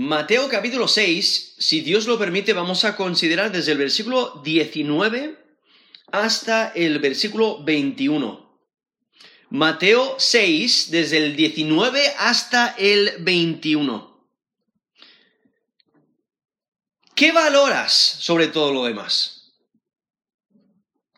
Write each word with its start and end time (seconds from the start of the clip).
Mateo 0.00 0.48
capítulo 0.48 0.86
6, 0.86 1.56
si 1.58 1.80
Dios 1.80 2.06
lo 2.06 2.20
permite, 2.20 2.52
vamos 2.52 2.84
a 2.84 2.94
considerar 2.94 3.50
desde 3.50 3.72
el 3.72 3.78
versículo 3.78 4.40
19 4.44 5.36
hasta 6.12 6.68
el 6.68 7.00
versículo 7.00 7.64
21. 7.64 8.62
Mateo 9.50 10.14
6, 10.16 10.92
desde 10.92 11.16
el 11.16 11.34
19 11.34 12.14
hasta 12.16 12.76
el 12.78 13.16
21. 13.18 14.24
¿Qué 17.16 17.32
valoras 17.32 17.92
sobre 17.92 18.46
todo 18.46 18.72
lo 18.72 18.84
demás? 18.84 19.52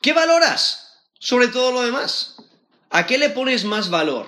¿Qué 0.00 0.14
valoras 0.14 1.04
sobre 1.18 1.48
todo 1.48 1.70
lo 1.70 1.82
demás? 1.82 2.36
¿A 2.88 3.06
qué 3.06 3.18
le 3.18 3.28
pones 3.28 3.66
más 3.66 3.90
valor? 3.90 4.26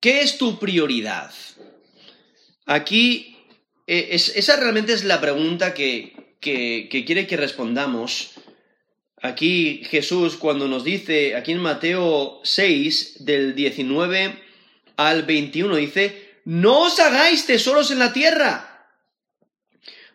¿Qué 0.00 0.22
es 0.22 0.36
tu 0.36 0.58
prioridad? 0.58 1.32
Aquí, 2.66 3.31
eh, 3.94 4.08
esa 4.14 4.56
realmente 4.56 4.94
es 4.94 5.04
la 5.04 5.20
pregunta 5.20 5.74
que, 5.74 6.14
que 6.40 7.04
quiere 7.06 7.26
que 7.26 7.36
respondamos. 7.36 8.30
Aquí 9.20 9.82
Jesús 9.84 10.36
cuando 10.36 10.66
nos 10.66 10.82
dice, 10.82 11.36
aquí 11.36 11.52
en 11.52 11.58
Mateo 11.58 12.40
6, 12.42 13.26
del 13.26 13.54
19 13.54 14.42
al 14.96 15.24
21, 15.24 15.76
dice, 15.76 16.40
no 16.46 16.84
os 16.84 16.98
hagáis 17.00 17.44
tesoros 17.44 17.90
en 17.90 17.98
la 17.98 18.14
tierra, 18.14 18.88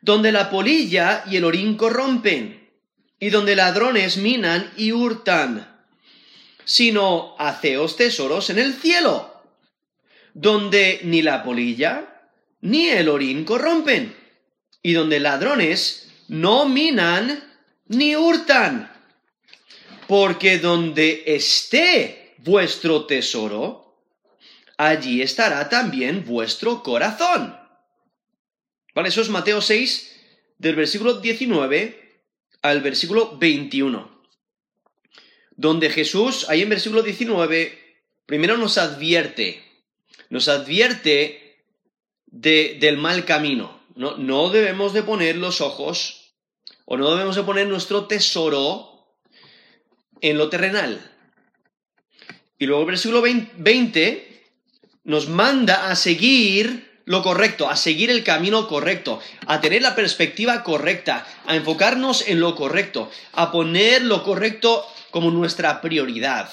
donde 0.01 0.31
la 0.31 0.49
polilla 0.49 1.23
y 1.27 1.35
el 1.35 1.43
orín 1.43 1.77
corrompen, 1.77 2.71
y 3.19 3.29
donde 3.29 3.55
ladrones 3.55 4.17
minan 4.17 4.73
y 4.75 4.91
hurtan, 4.91 5.85
sino 6.65 7.35
haceos 7.37 7.95
tesoros 7.95 8.49
en 8.49 8.57
el 8.57 8.73
cielo, 8.73 9.39
donde 10.33 10.99
ni 11.03 11.21
la 11.21 11.43
polilla 11.43 12.16
ni 12.67 12.89
el 12.89 13.07
orín 13.07 13.45
corrompen, 13.45 14.15
y 14.83 14.93
donde 14.93 15.19
ladrones 15.19 16.09
no 16.27 16.67
minan 16.67 17.43
ni 17.87 18.15
hurtan 18.15 18.91
porque 20.07 20.57
donde 20.57 21.23
esté 21.27 22.33
vuestro 22.39 23.05
tesoro, 23.05 24.01
allí 24.77 25.21
estará 25.21 25.67
también 25.69 26.25
vuestro 26.25 26.81
corazón. 26.81 27.57
¿Vale? 28.95 29.09
Eso 29.09 29.21
es 29.21 29.29
Mateo 29.29 29.61
6, 29.61 30.15
del 30.57 30.75
versículo 30.75 31.19
19 31.19 32.21
al 32.61 32.81
versículo 32.81 33.37
21. 33.37 34.23
Donde 35.51 35.89
Jesús, 35.89 36.49
ahí 36.49 36.61
en 36.61 36.69
versículo 36.69 37.01
19, 37.01 37.77
primero 38.25 38.57
nos 38.57 38.77
advierte, 38.77 39.63
nos 40.29 40.47
advierte 40.47 41.46
del 42.27 42.97
mal 42.97 43.25
camino. 43.25 43.81
No, 43.95 44.17
no 44.17 44.49
debemos 44.49 44.93
de 44.93 45.03
poner 45.03 45.37
los 45.37 45.61
ojos 45.61 46.33
o 46.85 46.97
no 46.97 47.11
debemos 47.11 47.35
de 47.35 47.43
poner 47.43 47.67
nuestro 47.67 48.05
tesoro 48.05 49.15
en 50.21 50.37
lo 50.37 50.49
terrenal. 50.49 51.11
Y 52.59 52.65
luego 52.65 52.81
el 52.81 52.87
versículo 52.87 53.21
20 53.21 54.45
nos 55.03 55.27
manda 55.27 55.89
a 55.89 55.95
seguir 55.95 57.01
lo 57.05 57.23
correcto, 57.23 57.69
a 57.69 57.77
seguir 57.77 58.09
el 58.09 58.23
camino 58.23 58.67
correcto, 58.67 59.21
a 59.45 59.61
tener 59.61 59.81
la 59.81 59.95
perspectiva 59.95 60.63
correcta, 60.63 61.25
a 61.45 61.55
enfocarnos 61.55 62.27
en 62.27 62.41
lo 62.41 62.55
correcto, 62.55 63.09
a 63.31 63.51
poner 63.51 64.01
lo 64.03 64.23
correcto 64.23 64.85
como 65.11 65.31
nuestra 65.31 65.79
prioridad, 65.79 66.49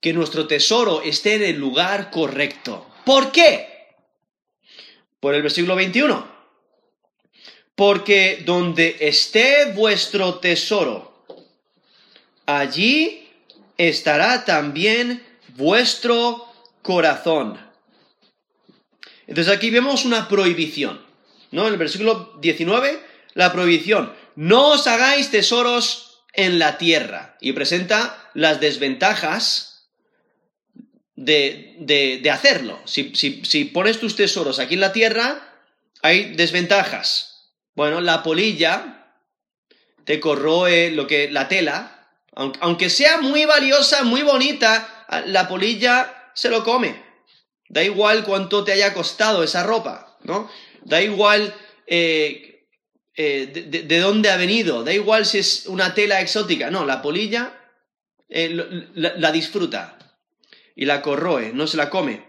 que 0.00 0.12
nuestro 0.12 0.48
tesoro 0.48 1.02
esté 1.02 1.34
en 1.34 1.42
el 1.42 1.56
lugar 1.58 2.10
correcto. 2.10 2.86
¿Por 3.04 3.30
qué? 3.30 3.69
Por 5.20 5.34
el 5.34 5.42
versículo 5.42 5.76
21. 5.76 6.26
Porque 7.74 8.42
donde 8.44 8.96
esté 9.00 9.72
vuestro 9.72 10.34
tesoro, 10.34 11.24
allí 12.46 13.28
estará 13.76 14.44
también 14.44 15.24
vuestro 15.56 16.46
corazón. 16.82 17.58
Entonces 19.26 19.54
aquí 19.54 19.70
vemos 19.70 20.04
una 20.04 20.28
prohibición, 20.28 21.00
¿no? 21.52 21.66
En 21.66 21.74
el 21.74 21.78
versículo 21.78 22.36
19, 22.40 23.00
la 23.34 23.52
prohibición. 23.52 24.12
No 24.34 24.70
os 24.70 24.86
hagáis 24.86 25.30
tesoros 25.30 26.22
en 26.32 26.58
la 26.58 26.78
tierra. 26.78 27.36
Y 27.40 27.52
presenta 27.52 28.30
las 28.34 28.60
desventajas 28.60 29.69
de, 31.20 32.30
hacerlo. 32.32 32.80
Si, 32.84 33.12
si 33.14 33.64
pones 33.66 34.00
tus 34.00 34.16
tesoros 34.16 34.58
aquí 34.58 34.74
en 34.74 34.80
la 34.80 34.92
tierra, 34.92 35.50
hay 36.02 36.34
desventajas. 36.34 37.50
Bueno, 37.74 38.00
la 38.00 38.22
polilla 38.22 39.14
te 40.04 40.18
corroe 40.18 40.90
lo 40.90 41.06
que, 41.06 41.30
la 41.30 41.48
tela, 41.48 42.08
aunque 42.32 42.90
sea 42.90 43.20
muy 43.20 43.44
valiosa, 43.44 44.02
muy 44.02 44.22
bonita, 44.22 45.06
la 45.26 45.48
polilla 45.48 46.32
se 46.34 46.48
lo 46.48 46.64
come. 46.64 47.02
Da 47.68 47.84
igual 47.84 48.24
cuánto 48.24 48.64
te 48.64 48.72
haya 48.72 48.94
costado 48.94 49.44
esa 49.44 49.62
ropa, 49.62 50.18
¿no? 50.24 50.50
Da 50.82 51.00
igual 51.02 51.54
eh, 51.86 52.66
eh, 53.14 53.46
de, 53.46 53.98
dónde 54.00 54.30
ha 54.30 54.36
venido, 54.36 54.82
da 54.82 54.92
igual 54.92 55.26
si 55.26 55.38
es 55.38 55.66
una 55.66 55.94
tela 55.94 56.20
exótica. 56.20 56.70
No, 56.70 56.84
la 56.84 57.02
polilla 57.02 57.52
eh, 58.28 58.50
la, 58.94 59.32
disfruta 59.32 59.98
y 60.74 60.84
la 60.86 61.02
corroe, 61.02 61.52
no 61.52 61.66
se 61.66 61.76
la 61.76 61.90
come. 61.90 62.24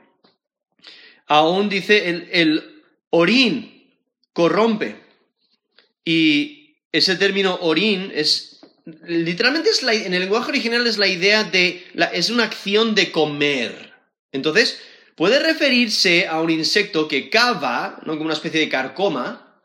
Aún 1.27 1.69
dice 1.69 2.09
el, 2.31 2.83
orín 3.09 3.95
corrompe. 4.33 4.95
Y 6.03 6.75
ese 6.91 7.15
término 7.15 7.55
orín 7.61 8.11
es 8.13 8.51
literalmente 9.05 9.69
es 9.69 9.83
en 9.83 10.13
el 10.13 10.21
lenguaje 10.21 10.49
original 10.49 10.85
es 10.87 10.97
la 10.97 11.07
idea 11.07 11.43
de, 11.43 11.85
es 12.13 12.29
una 12.29 12.45
acción 12.45 12.95
de 12.95 13.11
comer. 13.11 13.93
Entonces, 14.31 14.81
puede 15.15 15.39
referirse 15.39 16.27
a 16.27 16.41
un 16.41 16.49
insecto 16.49 17.07
que 17.07 17.29
cava, 17.29 17.99
¿no? 18.05 18.13
como 18.13 18.25
una 18.25 18.33
especie 18.33 18.59
de 18.59 18.69
carcoma, 18.69 19.61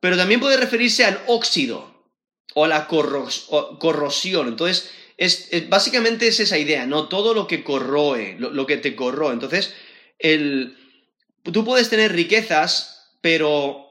pero 0.00 0.16
también 0.16 0.40
puede 0.40 0.56
referirse 0.56 1.04
al 1.04 1.20
óxido 1.26 2.06
o 2.54 2.64
a 2.64 2.68
la 2.68 2.86
corrosión. 2.86 4.48
Entonces, 4.48 4.90
es, 5.18 5.68
básicamente 5.68 6.28
es 6.28 6.38
esa 6.38 6.58
idea, 6.58 6.86
¿no? 6.86 7.08
Todo 7.08 7.34
lo 7.34 7.46
que 7.48 7.64
corroe, 7.64 8.36
lo, 8.38 8.66
que 8.66 8.76
te 8.76 8.94
corroe. 8.94 9.32
Entonces, 9.32 9.74
el, 10.18 10.78
tú 11.42 11.64
puedes 11.64 11.90
tener 11.90 12.12
riquezas, 12.12 13.16
pero, 13.20 13.88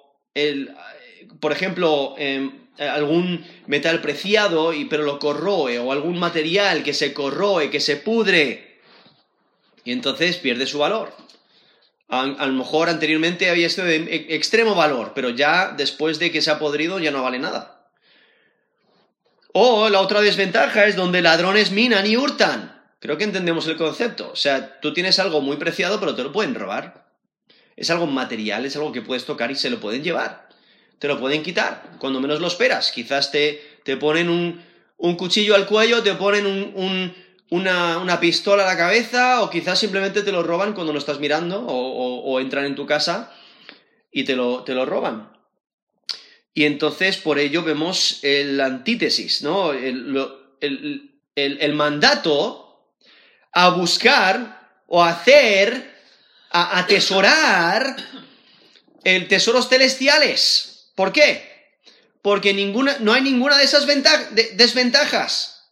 por 1.42 1.52
ejemplo, 1.52 2.16
em, 2.18 2.68
algún 2.80 3.46
metal 3.68 4.02
preciado, 4.02 4.72
y, 4.72 4.86
pero 4.86 5.04
lo 5.04 5.20
corroe, 5.20 5.78
o 5.80 5.92
algún 5.92 6.18
material 6.18 6.84
que 6.84 6.94
se 6.94 7.14
corroe, 7.14 7.70
que 7.70 7.82
se 7.82 7.98
pudre, 7.98 8.80
y 9.84 9.92
entonces 9.92 10.38
pierde 10.38 10.66
su 10.66 10.80
valor. 10.80 11.14
A, 12.08 12.26
lo 12.26 12.54
mejor 12.54 12.88
anteriormente 12.88 13.50
había 13.50 13.70
sido 13.70 13.86
de 13.86 13.98
e, 13.98 14.36
extremo 14.36 14.76
valor, 14.76 15.12
pero 15.14 15.30
ya 15.30 15.74
después 15.76 16.20
de 16.20 16.32
que 16.32 16.42
se 16.42 16.52
ha 16.52 16.58
podrido 16.58 17.00
ya 17.00 17.12
no 17.12 17.22
vale 17.22 17.38
nada. 17.38 17.77
O 19.60 19.90
la 19.90 20.02
otra 20.02 20.22
desventaja 20.22 20.86
es 20.86 20.96
donde 20.96 21.22
ladrones 21.22 21.72
minan 21.72 22.06
y 22.06 22.16
hurtan. 22.16 22.82
Creo 23.00 23.18
que 23.18 23.24
entendemos 23.24 23.68
el 23.68 23.78
concepto. 23.78 24.30
O 24.32 24.36
sea, 24.36 24.80
tú 24.82 24.94
tienes 24.94 25.20
algo 25.20 25.42
muy 25.42 25.58
preciado, 25.58 26.00
pero 26.00 26.16
te 26.16 26.24
lo 26.24 26.32
pueden 26.32 26.56
robar. 26.56 27.08
Es 27.76 27.90
algo 27.90 28.08
material, 28.08 28.66
es 28.66 28.76
algo 28.76 28.92
que 28.92 29.02
puedes 29.02 29.26
tocar 29.26 29.50
y 29.52 29.56
se 29.56 29.70
lo 29.70 29.80
pueden 29.80 30.04
llevar 30.04 30.48
te 31.00 31.08
lo 31.08 31.20
pueden 31.20 31.44
quitar 31.44 31.92
cuando 32.00 32.20
menos 32.20 32.40
lo 32.40 32.48
esperas. 32.48 32.92
Quizás 32.92 33.32
te, 33.32 33.80
te 33.84 33.98
ponen 33.98 34.30
un, 34.30 34.62
un, 34.98 35.16
cuchillo 35.16 35.56
al 35.56 35.68
cuello, 35.68 36.04
te 36.04 36.14
ponen 36.16 36.46
un, 36.46 37.14
una, 37.50 38.00
una, 38.00 38.20
pistola 38.20 38.64
a 38.64 38.68
la 38.74 38.78
cabeza 38.78 39.42
o 39.42 39.50
quizás 39.50 39.80
simplemente 39.80 40.24
te 40.24 40.32
lo 40.32 40.44
roban 40.44 40.74
cuando 40.74 40.94
lo 40.94 41.00
estás 41.00 41.20
mirando 41.20 41.60
o, 41.66 42.22
o, 42.22 42.40
entran 42.40 42.66
en 42.66 42.76
tu 42.76 42.86
casa 42.86 43.32
y 44.12 44.24
te 44.24 44.36
lo, 44.36 44.64
te 44.64 44.74
lo 44.74 44.86
roban. 44.86 45.37
Y 46.58 46.66
entonces 46.66 47.18
por 47.18 47.38
ello 47.38 47.62
vemos 47.62 48.18
el 48.24 48.60
antítesis, 48.60 49.44
¿no? 49.44 49.74
El, 49.74 50.18
el, 50.60 51.22
el, 51.36 51.74
mandato 51.76 52.96
a 53.54 53.70
buscar 53.70 54.68
o 54.88 55.04
hacer, 55.04 55.96
a 56.50 56.80
atesorar 56.80 57.96
el 59.04 59.28
tesoros 59.28 59.70
celestiales. 59.70 60.90
¿Por 60.96 61.14
qué? 61.14 61.76
Porque 62.24 62.56
ninguna, 62.56 62.98
no 63.02 63.14
hay 63.14 63.22
ninguna 63.22 63.56
de 63.60 63.64
esas 63.64 63.86
desventajas. 63.86 65.70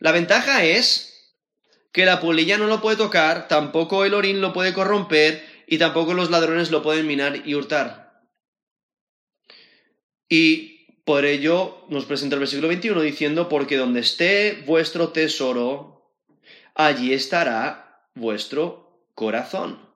La 0.00 0.12
ventaja 0.12 0.64
es 0.64 1.14
que 1.92 2.04
la 2.04 2.20
polilla 2.20 2.58
no 2.58 2.66
lo 2.66 2.82
puede 2.82 2.98
tocar, 2.98 3.48
tampoco 3.48 4.04
el 4.04 4.12
orín 4.12 4.42
lo 4.42 4.52
puede 4.52 4.74
corromper 4.74 5.64
y 5.66 5.78
tampoco 5.78 6.12
los 6.12 6.28
ladrones 6.28 6.70
lo 6.70 6.82
pueden 6.82 7.06
minar 7.06 7.40
y 7.46 7.54
hurtar. 7.54 8.09
Y 10.30 10.86
por 11.04 11.24
ello 11.24 11.84
nos 11.88 12.04
presenta 12.04 12.36
el 12.36 12.40
versículo 12.40 12.68
21 12.68 13.02
diciendo, 13.02 13.48
porque 13.48 13.76
donde 13.76 14.00
esté 14.00 14.62
vuestro 14.64 15.08
tesoro, 15.08 16.14
allí 16.74 17.12
estará 17.12 18.06
vuestro 18.14 19.08
corazón. 19.14 19.90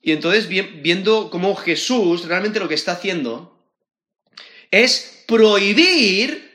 Y 0.00 0.12
entonces, 0.12 0.48
viendo 0.48 1.30
cómo 1.30 1.56
Jesús 1.56 2.26
realmente 2.26 2.60
lo 2.60 2.68
que 2.68 2.76
está 2.76 2.92
haciendo 2.92 3.58
es 4.70 5.24
prohibir 5.26 6.48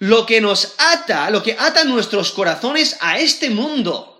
lo 0.00 0.26
que 0.26 0.40
nos 0.40 0.74
ata, 0.78 1.30
lo 1.30 1.42
que 1.42 1.56
ata 1.58 1.84
nuestros 1.84 2.32
corazones 2.32 2.96
a 3.00 3.18
este 3.18 3.50
mundo. 3.50 4.12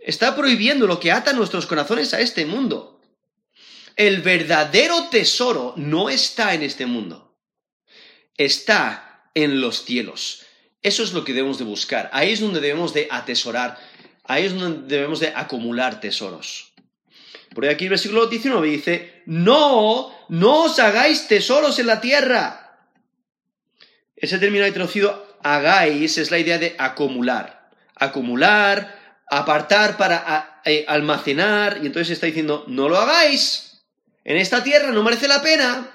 Está 0.00 0.34
prohibiendo 0.34 0.88
lo 0.88 0.98
que 0.98 1.12
ata 1.12 1.32
nuestros 1.32 1.66
corazones 1.66 2.12
a 2.14 2.20
este 2.20 2.46
mundo. 2.46 2.95
El 3.96 4.20
verdadero 4.20 5.08
tesoro 5.08 5.72
no 5.76 6.10
está 6.10 6.52
en 6.52 6.62
este 6.62 6.84
mundo. 6.84 7.34
Está 8.36 9.30
en 9.34 9.60
los 9.60 9.84
cielos. 9.84 10.42
Eso 10.82 11.02
es 11.02 11.14
lo 11.14 11.24
que 11.24 11.32
debemos 11.32 11.58
de 11.58 11.64
buscar. 11.64 12.10
Ahí 12.12 12.32
es 12.32 12.40
donde 12.40 12.60
debemos 12.60 12.92
de 12.92 13.08
atesorar. 13.10 13.78
Ahí 14.24 14.44
es 14.44 14.54
donde 14.54 14.94
debemos 14.94 15.20
de 15.20 15.32
acumular 15.34 16.00
tesoros. 16.00 16.74
Por 17.54 17.66
aquí 17.66 17.84
el 17.84 17.90
versículo 17.90 18.26
19 18.26 18.68
dice, 18.68 19.22
no, 19.24 20.14
no 20.28 20.64
os 20.64 20.78
hagáis 20.78 21.26
tesoros 21.26 21.78
en 21.78 21.86
la 21.86 22.00
tierra. 22.02 22.78
Ese 24.14 24.38
término 24.38 24.64
ahí 24.64 24.72
traducido, 24.72 25.38
hagáis, 25.42 26.18
es 26.18 26.30
la 26.30 26.38
idea 26.38 26.58
de 26.58 26.74
acumular. 26.78 27.70
Acumular, 27.94 29.22
apartar 29.30 29.96
para 29.96 30.60
eh, 30.66 30.84
almacenar. 30.86 31.78
Y 31.82 31.86
entonces 31.86 32.10
está 32.12 32.26
diciendo, 32.26 32.64
no 32.68 32.90
lo 32.90 32.98
hagáis. 32.98 33.65
En 34.26 34.36
esta 34.38 34.64
tierra 34.64 34.90
no 34.90 35.04
merece 35.04 35.28
la 35.28 35.40
pena. 35.40 35.88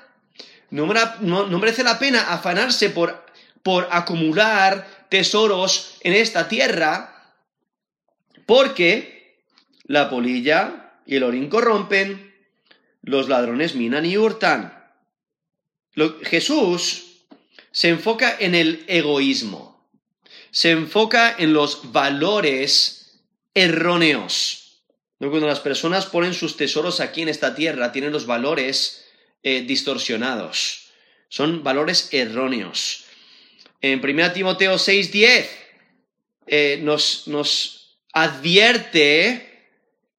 No, 0.69 0.87
merece 0.87 1.83
la 1.83 1.99
pena 1.99 2.31
afanarse 2.31 2.89
por, 2.89 3.25
por 3.61 3.89
acumular 3.91 5.05
tesoros 5.09 5.97
en 5.99 6.13
esta 6.13 6.47
tierra. 6.47 7.35
Porque 8.45 9.43
la 9.83 10.09
polilla 10.09 10.93
y 11.05 11.17
el 11.17 11.23
orín 11.23 11.49
corrompen, 11.49 12.33
los 13.01 13.27
ladrones 13.27 13.75
minan 13.75 14.05
y 14.05 14.17
hurtan. 14.17 14.81
Jesús 16.23 17.25
se 17.73 17.89
enfoca 17.89 18.33
en 18.39 18.55
el 18.55 18.85
egoísmo, 18.87 19.91
se 20.51 20.71
enfoca 20.71 21.35
en 21.37 21.51
los 21.51 21.91
valores 21.91 23.19
erróneos. 23.53 24.60
Cuando 25.29 25.47
las 25.47 25.59
personas 25.59 26.07
ponen 26.07 26.33
sus 26.33 26.57
tesoros 26.57 26.99
aquí 26.99 27.21
en 27.21 27.29
esta 27.29 27.53
tierra, 27.53 27.91
tienen 27.91 28.11
los 28.11 28.25
valores 28.25 29.05
eh, 29.43 29.61
distorsionados, 29.61 30.89
son 31.29 31.63
valores 31.63 32.09
erróneos. 32.11 33.05
En 33.81 34.03
1 34.03 34.33
Timoteo 34.33 34.75
6:10 34.75 35.45
eh, 36.47 36.79
nos, 36.81 37.27
nos 37.27 37.99
advierte 38.13 39.69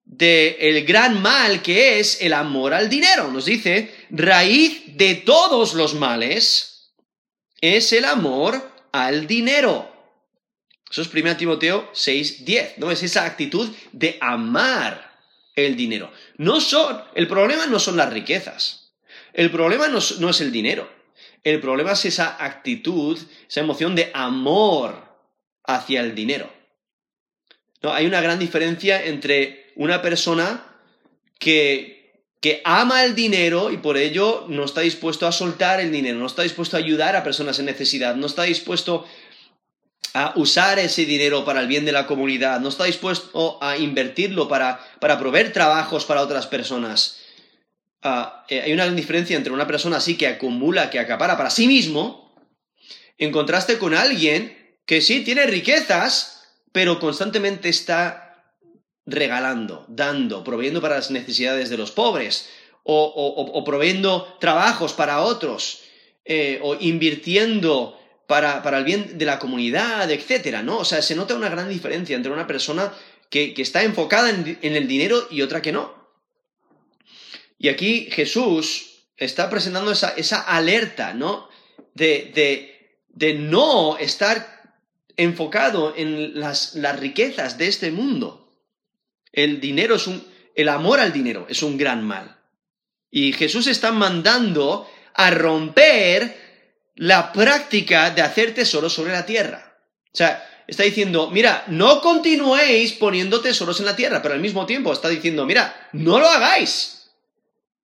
del 0.04 0.56
el 0.60 0.84
gran 0.84 1.20
mal 1.20 1.62
que 1.62 1.98
es 1.98 2.20
el 2.22 2.32
amor 2.32 2.72
al 2.72 2.88
dinero. 2.88 3.28
Nos 3.28 3.46
dice, 3.46 3.92
raíz 4.10 4.82
de 4.96 5.16
todos 5.16 5.74
los 5.74 5.94
males 5.94 6.92
es 7.60 7.92
el 7.92 8.04
amor 8.04 8.70
al 8.92 9.26
dinero. 9.26 9.91
Eso 10.92 11.00
es 11.00 11.12
1 11.12 11.38
Timoteo 11.38 11.88
6, 11.94 12.44
10, 12.44 12.78
¿no? 12.78 12.90
Es 12.90 13.02
esa 13.02 13.24
actitud 13.24 13.70
de 13.92 14.18
amar 14.20 15.10
el 15.56 15.74
dinero. 15.74 16.12
No 16.36 16.60
son, 16.60 17.02
el 17.14 17.26
problema 17.26 17.66
no 17.66 17.78
son 17.78 17.96
las 17.96 18.12
riquezas. 18.12 18.92
El 19.32 19.50
problema 19.50 19.88
no, 19.88 20.00
no 20.20 20.28
es 20.28 20.40
el 20.42 20.52
dinero. 20.52 20.92
El 21.44 21.60
problema 21.60 21.92
es 21.92 22.04
esa 22.04 22.36
actitud, 22.44 23.18
esa 23.48 23.60
emoción 23.60 23.94
de 23.94 24.10
amor 24.12 25.02
hacia 25.64 26.02
el 26.02 26.14
dinero. 26.14 26.52
¿No? 27.80 27.94
Hay 27.94 28.04
una 28.04 28.20
gran 28.20 28.38
diferencia 28.38 29.02
entre 29.02 29.72
una 29.76 30.02
persona 30.02 30.76
que, 31.38 32.26
que 32.42 32.60
ama 32.64 33.02
el 33.04 33.14
dinero 33.14 33.70
y 33.70 33.78
por 33.78 33.96
ello 33.96 34.44
no 34.46 34.64
está 34.64 34.82
dispuesto 34.82 35.26
a 35.26 35.32
soltar 35.32 35.80
el 35.80 35.90
dinero, 35.90 36.18
no 36.18 36.26
está 36.26 36.42
dispuesto 36.42 36.76
a 36.76 36.80
ayudar 36.80 37.16
a 37.16 37.24
personas 37.24 37.58
en 37.58 37.64
necesidad, 37.64 38.14
no 38.14 38.26
está 38.26 38.42
dispuesto 38.42 39.06
a 40.14 40.32
usar 40.36 40.78
ese 40.78 41.04
dinero 41.06 41.44
para 41.44 41.60
el 41.60 41.66
bien 41.66 41.84
de 41.84 41.92
la 41.92 42.06
comunidad, 42.06 42.60
no 42.60 42.68
está 42.68 42.84
dispuesto 42.84 43.58
a 43.62 43.76
invertirlo 43.76 44.48
para, 44.48 44.80
para 45.00 45.18
proveer 45.18 45.52
trabajos 45.52 46.04
para 46.04 46.22
otras 46.22 46.46
personas. 46.46 47.18
Ah, 48.02 48.44
eh, 48.48 48.62
hay 48.62 48.72
una 48.72 48.84
gran 48.84 48.96
diferencia 48.96 49.36
entre 49.36 49.52
una 49.52 49.66
persona 49.66 49.98
así 49.98 50.16
que 50.16 50.26
acumula, 50.26 50.90
que 50.90 50.98
acapara 50.98 51.36
para 51.36 51.50
sí 51.50 51.66
mismo, 51.66 52.34
en 53.16 53.30
contraste 53.30 53.78
con 53.78 53.94
alguien 53.94 54.76
que 54.84 55.00
sí 55.00 55.22
tiene 55.22 55.46
riquezas, 55.46 56.42
pero 56.72 56.98
constantemente 56.98 57.68
está 57.68 58.44
regalando, 59.06 59.84
dando, 59.88 60.44
proveyendo 60.44 60.80
para 60.80 60.96
las 60.96 61.10
necesidades 61.10 61.70
de 61.70 61.76
los 61.76 61.90
pobres, 61.90 62.48
o, 62.84 63.04
o, 63.04 63.64
proveyendo 63.64 64.36
trabajos 64.40 64.92
para 64.92 65.20
otros, 65.20 65.82
eh, 66.24 66.58
o 66.62 66.74
invirtiendo 66.74 67.98
para, 68.32 68.78
el 68.78 68.84
bien 68.84 69.18
de 69.18 69.26
la 69.26 69.38
comunidad, 69.38 70.10
etcétera, 70.10 70.62
¿no? 70.62 70.78
O 70.78 70.84
sea, 70.86 71.02
se 71.02 71.14
nota 71.14 71.34
una 71.34 71.50
gran 71.50 71.68
diferencia 71.68 72.16
entre 72.16 72.32
una 72.32 72.46
persona 72.46 72.90
que, 73.28 73.52
está 73.58 73.82
enfocada 73.82 74.30
en, 74.30 74.58
el 74.62 74.88
dinero 74.88 75.28
y 75.30 75.42
otra 75.42 75.60
que 75.60 75.70
no. 75.70 75.94
Y 77.58 77.68
aquí 77.68 78.08
Jesús 78.10 79.04
está 79.18 79.50
presentando 79.50 79.92
esa, 79.92 80.14
esa 80.16 80.40
alerta, 80.40 81.12
¿no? 81.12 81.50
De, 81.92 82.32
de, 82.34 82.96
de, 83.10 83.34
no 83.34 83.98
estar 83.98 84.78
enfocado 85.18 85.92
en 85.94 86.40
las, 86.40 86.74
las 86.74 86.98
riquezas 86.98 87.58
de 87.58 87.68
este 87.68 87.90
mundo 87.90 88.42
el 89.30 89.60
dinero 89.60 89.96
es 89.96 90.06
un, 90.06 90.24
el 90.54 90.70
amor 90.70 91.00
al 91.00 91.12
dinero 91.12 91.46
es 91.50 91.62
un 91.62 91.76
gran 91.76 92.02
mal. 92.02 92.38
Y 93.10 93.34
Jesús 93.34 93.66
está 93.66 93.92
mandando 93.92 94.88
a 95.14 95.30
romper 95.30 96.41
la 96.94 97.32
práctica 97.32 98.10
de 98.10 98.22
hacer 98.22 98.54
tesoros 98.54 98.92
sobre 98.92 99.12
la 99.12 99.26
tierra. 99.26 99.78
O 100.12 100.16
sea, 100.16 100.48
está 100.66 100.82
diciendo, 100.82 101.30
mira, 101.30 101.64
no 101.68 102.00
continuéis 102.00 102.92
poniendo 102.92 103.40
tesoros 103.40 103.80
en 103.80 103.86
la 103.86 103.96
tierra, 103.96 104.20
pero 104.22 104.34
al 104.34 104.40
mismo 104.40 104.66
tiempo 104.66 104.92
está 104.92 105.08
diciendo, 105.08 105.46
mira, 105.46 105.88
no 105.92 106.18
lo 106.18 106.28
hagáis. 106.28 107.10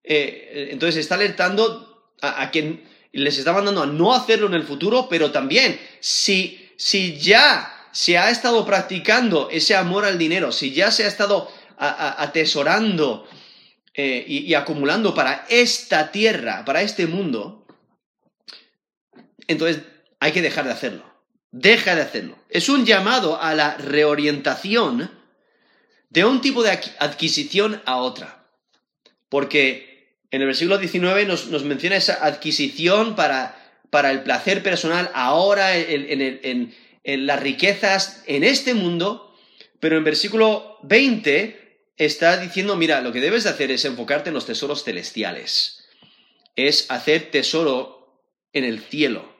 Eh, 0.03 0.69
entonces 0.71 0.97
está 0.97 1.15
alertando 1.15 2.11
a, 2.21 2.49
quien 2.51 2.83
les 3.11 3.37
está 3.37 3.53
mandando 3.53 3.83
a 3.83 3.87
no 3.87 4.13
hacerlo 4.13 4.47
en 4.47 4.53
el 4.53 4.63
futuro, 4.63 5.07
pero 5.09 5.31
también, 5.31 5.79
si, 5.99 6.71
si 6.77 7.17
ya 7.17 7.87
se 7.91 8.17
ha 8.17 8.29
estado 8.29 8.65
practicando 8.65 9.49
ese 9.51 9.75
amor 9.75 10.05
al 10.05 10.17
dinero, 10.17 10.51
si 10.51 10.71
ya 10.71 10.91
se 10.91 11.05
ha 11.05 11.07
estado 11.07 11.51
atesorando 11.77 13.27
eh, 13.93 14.23
y, 14.27 14.53
acumulando 14.53 15.13
para 15.13 15.45
esta 15.49 16.11
tierra, 16.11 16.63
para 16.65 16.81
este 16.81 17.07
mundo, 17.07 17.58
entonces 19.49 19.83
hay 20.19 20.31
que 20.31 20.41
dejar 20.41 20.65
de 20.65 20.71
hacerlo. 20.71 21.03
Deja 21.51 21.95
de 21.95 22.01
hacerlo. 22.01 22.37
Es 22.49 22.69
un 22.69 22.85
llamado 22.85 23.41
a 23.41 23.55
la 23.55 23.75
reorientación 23.75 25.11
de 26.09 26.23
un 26.23 26.39
tipo 26.39 26.63
de 26.63 26.71
adquisición 26.99 27.81
a 27.85 27.97
otra. 27.97 28.45
Porque 29.27 30.19
en 30.31 30.41
el 30.41 30.47
versículo 30.47 30.77
19 30.77 31.25
nos, 31.25 31.63
menciona 31.63 31.95
esa 31.95 32.23
adquisición 32.25 33.15
para, 33.15 33.57
para, 33.89 34.11
el 34.11 34.21
placer 34.21 34.61
personal 34.61 35.09
ahora 35.15 35.75
en, 35.75 36.75
en 37.03 37.25
las 37.25 37.39
riquezas 37.39 38.23
en 38.27 38.43
este 38.43 38.75
mundo, 38.75 39.35
pero 39.79 39.97
en 39.97 40.03
versículo 40.03 40.77
20 40.83 41.93
está 41.97 42.37
diciendo, 42.37 42.75
mira, 42.75 43.01
lo 43.01 43.11
que 43.11 43.19
debes 43.19 43.45
de 43.45 43.49
hacer 43.49 43.71
es 43.71 43.83
enfocarte 43.85 44.29
en 44.29 44.35
los 44.35 44.45
tesoros 44.45 44.83
celestiales, 44.83 45.87
es 46.55 46.85
hacer 46.91 47.31
tesoro 47.31 47.99
en 48.53 48.63
el 48.63 48.79
cielo. 48.79 49.38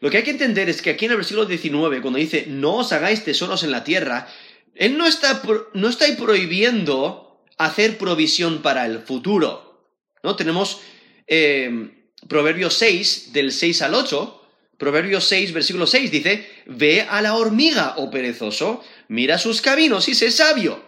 Lo 0.00 0.10
que 0.10 0.18
hay 0.18 0.22
que 0.22 0.30
entender 0.30 0.68
es 0.68 0.80
que 0.80 0.90
aquí 0.90 1.04
en 1.04 1.12
el 1.12 1.18
versículo 1.18 1.46
19, 1.46 2.00
cuando 2.00 2.18
dice, 2.18 2.46
no 2.48 2.76
os 2.76 2.92
hagáis 2.92 3.22
tesoros 3.22 3.62
en 3.62 3.70
la 3.70 3.84
tierra, 3.84 4.28
él 4.74 4.96
no 4.96 5.06
está, 5.06 5.42
no 5.74 5.88
está 5.88 6.06
prohibiendo 6.16 7.44
hacer 7.58 7.98
provisión 7.98 8.62
para 8.62 8.86
el 8.86 9.00
futuro. 9.00 9.92
¿no? 10.22 10.36
Tenemos 10.36 10.80
eh, 11.26 12.08
Proverbios 12.28 12.74
6, 12.74 13.32
del 13.34 13.52
6 13.52 13.82
al 13.82 13.94
8, 13.94 14.42
Proverbios 14.78 15.24
6, 15.24 15.52
versículo 15.52 15.86
6 15.86 16.10
dice, 16.10 16.48
Ve 16.64 17.02
a 17.02 17.20
la 17.20 17.34
hormiga, 17.34 17.94
oh 17.98 18.10
perezoso, 18.10 18.82
mira 19.08 19.36
sus 19.36 19.60
caminos 19.60 20.08
y 20.08 20.14
sé 20.14 20.30
sabio, 20.30 20.82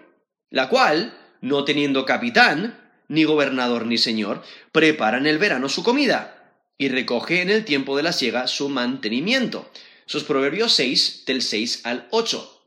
la 0.48 0.70
cual, 0.70 1.18
no 1.42 1.64
teniendo 1.64 2.06
capitán, 2.06 2.80
ni 3.08 3.24
gobernador 3.24 3.84
ni 3.84 3.98
señor, 3.98 4.42
prepara 4.72 5.18
en 5.18 5.26
el 5.26 5.36
verano 5.36 5.68
su 5.68 5.82
comida 5.82 6.41
y 6.78 6.88
recoge 6.88 7.42
en 7.42 7.50
el 7.50 7.64
tiempo 7.64 7.96
de 7.96 8.02
la 8.02 8.12
siega 8.12 8.46
su 8.46 8.68
mantenimiento. 8.68 9.70
Eso 10.06 10.18
es 10.18 10.24
Proverbios 10.24 10.72
6, 10.74 11.24
del 11.26 11.42
6 11.42 11.82
al 11.84 12.08
8, 12.10 12.62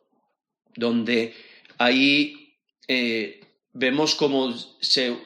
donde 0.76 1.36
ahí 1.78 2.58
eh, 2.88 3.42
vemos 3.74 4.16
cómo 4.16 4.54
se 4.80 5.18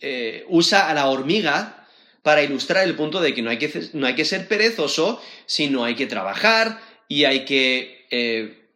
eh, 0.00 0.44
usa 0.48 0.90
a 0.90 0.94
la 0.94 1.08
hormiga 1.08 1.88
para 2.22 2.42
ilustrar 2.42 2.84
el 2.84 2.94
punto 2.94 3.20
de 3.20 3.34
que 3.34 3.42
no 3.42 3.50
hay 3.50 3.58
que, 3.58 3.88
no 3.94 4.06
hay 4.06 4.14
que 4.14 4.24
ser 4.24 4.48
perezoso, 4.48 5.20
sino 5.46 5.84
hay 5.84 5.94
que 5.94 6.06
trabajar 6.06 6.80
y 7.08 7.24
hay 7.24 7.44
que 7.44 8.06
eh, 8.10 8.68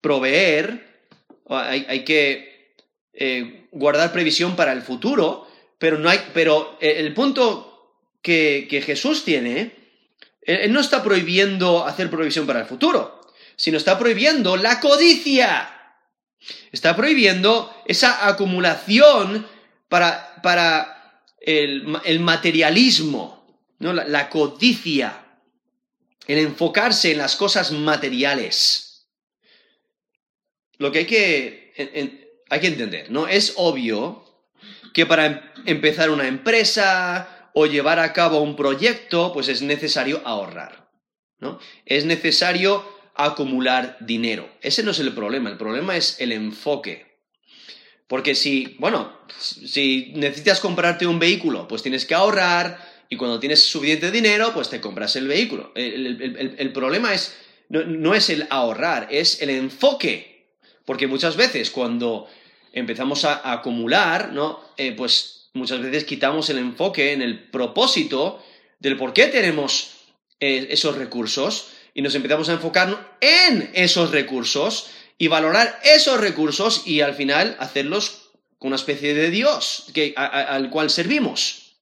proveer, 0.00 1.04
hay, 1.48 1.84
hay, 1.88 2.04
que 2.04 2.48
guardar 3.72 4.12
previsión 4.12 4.56
para 4.56 4.72
el 4.72 4.82
futuro, 4.82 5.46
pero 5.78 5.98
no 5.98 6.08
hay, 6.08 6.20
pero 6.32 6.78
el 6.80 7.12
punto 7.12 7.69
que, 8.22 8.82
Jesús 8.84 9.24
tiene, 9.24 9.74
él 10.42 10.72
no 10.72 10.80
está 10.80 11.02
prohibiendo 11.02 11.86
hacer 11.86 12.10
provisión 12.10 12.46
para 12.46 12.60
el 12.60 12.66
futuro, 12.66 13.20
sino 13.56 13.76
está 13.76 13.98
prohibiendo 13.98 14.56
la 14.56 14.80
codicia. 14.80 15.76
Está 16.72 16.96
prohibiendo 16.96 17.74
esa 17.86 18.26
acumulación 18.26 19.46
para, 19.88 20.40
para 20.42 21.22
el, 21.40 22.20
materialismo, 22.20 23.62
¿no? 23.78 23.92
la, 23.92 24.30
codicia, 24.30 25.24
el 26.26 26.38
enfocarse 26.38 27.12
en 27.12 27.18
las 27.18 27.36
cosas 27.36 27.72
materiales. 27.72 29.06
Lo 30.78 30.90
que 30.90 31.00
hay 31.00 31.06
que, 31.06 32.40
hay 32.48 32.60
que 32.60 32.66
entender, 32.66 33.10
¿no? 33.10 33.28
Es 33.28 33.54
obvio 33.56 34.24
que 34.94 35.06
para 35.06 35.26
em, 35.26 35.40
empezar 35.66 36.10
una 36.10 36.26
empresa 36.26 37.39
o 37.54 37.66
llevar 37.66 37.98
a 37.98 38.12
cabo 38.12 38.40
un 38.40 38.56
proyecto, 38.56 39.32
pues 39.32 39.48
es 39.48 39.62
necesario 39.62 40.22
ahorrar, 40.24 40.90
¿no? 41.38 41.58
Es 41.86 42.04
necesario 42.04 42.84
acumular 43.14 43.96
dinero. 44.00 44.48
Ese 44.62 44.82
no 44.82 44.92
es 44.92 44.98
el 44.98 45.12
problema, 45.12 45.50
el 45.50 45.56
problema 45.56 45.96
es 45.96 46.20
el 46.20 46.32
enfoque. 46.32 47.10
Porque 48.06 48.34
si, 48.34 48.76
bueno, 48.78 49.16
si 49.38 50.12
necesitas 50.16 50.60
comprarte 50.60 51.06
un 51.06 51.18
vehículo, 51.18 51.68
pues 51.68 51.82
tienes 51.82 52.04
que 52.04 52.14
ahorrar 52.14 52.78
y 53.08 53.16
cuando 53.16 53.38
tienes 53.38 53.62
suficiente 53.62 54.10
dinero, 54.10 54.52
pues 54.52 54.68
te 54.68 54.80
compras 54.80 55.14
el 55.16 55.28
vehículo. 55.28 55.72
El, 55.74 56.72
problema 56.72 57.14
es, 57.14 57.36
no, 57.68 58.14
es 58.14 58.30
el 58.30 58.46
ahorrar, 58.50 59.08
es 59.10 59.40
el 59.42 59.50
enfoque. 59.50 60.56
Porque 60.84 61.06
muchas 61.06 61.36
veces 61.36 61.70
cuando 61.70 62.26
empezamos 62.72 63.24
a, 63.24 63.52
acumular, 63.52 64.32
¿no? 64.32 64.60
Eh, 64.76 64.92
pues 64.92 65.39
muchas 65.52 65.80
veces 65.80 66.04
quitamos 66.04 66.50
el 66.50 66.58
enfoque 66.58 67.12
en 67.12 67.22
el 67.22 67.50
propósito 67.50 68.42
del 68.78 68.96
por 68.96 69.12
qué 69.12 69.26
tenemos 69.26 69.92
eh, 70.40 70.68
esos 70.70 70.96
recursos 70.96 71.68
y 71.94 72.02
nos 72.02 72.14
empezamos 72.14 72.48
a 72.48 72.54
enfocar 72.54 73.18
en 73.20 73.70
esos 73.74 74.10
recursos 74.10 74.90
y 75.18 75.28
valorar 75.28 75.78
esos 75.84 76.18
recursos 76.20 76.86
y 76.86 77.02
al 77.02 77.14
final 77.14 77.56
hacerlos 77.58 78.30
con 78.58 78.68
una 78.68 78.76
especie 78.76 79.14
de 79.14 79.30
Dios 79.30 79.86
que, 79.92 80.14
al 80.16 80.70
cual 80.70 80.90
servimos. 80.90 81.76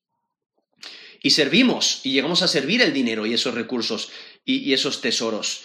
Y 1.23 1.31
servimos 1.31 2.01
y 2.05 2.13
llegamos 2.13 2.43
a 2.43 2.49
servir 2.49 2.83
el 2.83 2.93
dinero 2.93 3.27
y 3.27 3.35
esos 3.35 3.55
recursos 3.55 4.11
y, 4.45 4.73
esos 4.73 5.01
tesoros. 5.01 5.63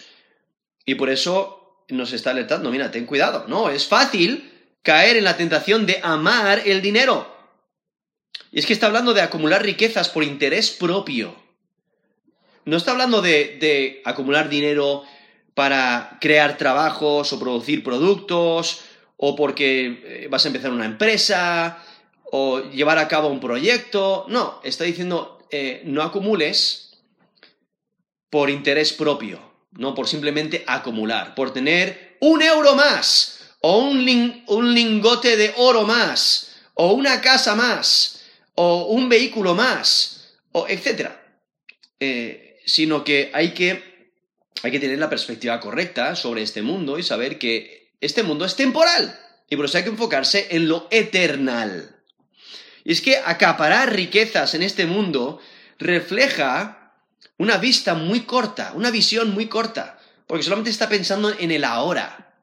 Y 0.84 0.96
por 0.96 1.10
eso 1.10 1.84
nos 1.88 2.12
está 2.12 2.30
alertando, 2.30 2.70
mira, 2.70 2.90
ten 2.90 3.06
cuidado, 3.06 3.46
no, 3.48 3.70
es 3.70 3.86
fácil 3.86 4.52
caer 4.82 5.16
en 5.16 5.24
la 5.24 5.36
tentación 5.36 5.86
de 5.86 6.00
amar 6.02 6.62
el 6.66 6.82
dinero. 6.82 7.33
Y 8.52 8.58
es 8.58 8.66
que 8.66 8.72
está 8.72 8.86
hablando 8.86 9.14
de 9.14 9.22
acumular 9.22 9.62
riquezas 9.62 10.08
por 10.08 10.24
interés 10.24 10.70
propio 10.70 11.44
no 12.64 12.76
está 12.76 12.92
hablando 12.92 13.20
de, 13.20 14.02
acumular 14.04 14.48
dinero 14.48 15.04
para 15.54 16.18
crear 16.20 16.56
trabajos 16.56 17.32
o 17.32 17.38
producir 17.38 17.84
productos 17.84 18.80
o 19.16 19.36
porque 19.36 20.02
eh, 20.04 20.28
vas 20.30 20.44
a 20.44 20.48
empezar 20.48 20.72
una 20.72 20.86
empresa 20.86 21.78
o 22.32 22.60
llevar 22.70 22.98
a 22.98 23.06
cabo 23.06 23.28
un 23.28 23.38
proyecto. 23.38 24.26
No, 24.28 24.60
está 24.64 24.84
diciendo 24.84 25.46
eh, 25.50 25.82
no 25.84 26.02
acumules 26.02 26.98
por 28.30 28.50
interés 28.50 28.92
propio, 28.92 29.38
no 29.72 29.94
por 29.94 30.08
simplemente 30.08 30.64
acumular, 30.66 31.34
por 31.34 31.52
tener 31.52 32.16
un 32.20 32.42
euro 32.42 32.74
más 32.74 33.40
o 33.60 33.78
un, 33.78 34.42
un 34.48 34.74
lingote 34.74 35.36
de 35.36 35.52
oro 35.58 35.84
más 35.84 36.56
o 36.74 36.92
una 36.94 37.20
casa 37.20 37.54
más 37.54 38.13
o 38.54 38.86
un 38.86 39.08
vehículo 39.08 39.54
más 39.54 40.38
o 40.52 40.66
etcétera. 40.68 41.20
Eh, 42.00 42.60
sino 42.66 43.04
que 43.04 43.30
hay 43.34 43.52
que, 43.52 44.12
hay 44.62 44.70
que 44.70 44.80
tener 44.80 44.98
la 44.98 45.10
perspectiva 45.10 45.60
correcta 45.60 46.16
sobre 46.16 46.42
este 46.42 46.62
mundo 46.62 46.98
y 46.98 47.02
saber 47.02 47.38
que 47.38 47.92
este 48.00 48.22
mundo 48.22 48.44
es 48.44 48.56
temporal 48.56 49.18
y 49.48 49.56
por 49.56 49.66
eso 49.66 49.78
hay 49.78 49.84
que 49.84 49.90
enfocarse 49.90 50.48
en 50.50 50.68
lo 50.68 50.88
eternal. 50.90 51.96
Y 52.84 52.92
es 52.92 53.00
que 53.00 53.16
acaparar 53.16 53.94
riquezas 53.94 54.54
en 54.54 54.62
este 54.62 54.86
mundo 54.86 55.40
refleja 55.78 56.94
una 57.38 57.56
vista 57.56 57.94
muy 57.94 58.20
corta, 58.20 58.72
una 58.74 58.90
visión 58.90 59.32
muy 59.32 59.46
corta, 59.46 59.98
porque 60.26 60.44
solamente 60.44 60.70
está 60.70 60.88
pensando 60.88 61.32
en 61.38 61.50
el 61.50 61.64
ahora. 61.64 62.36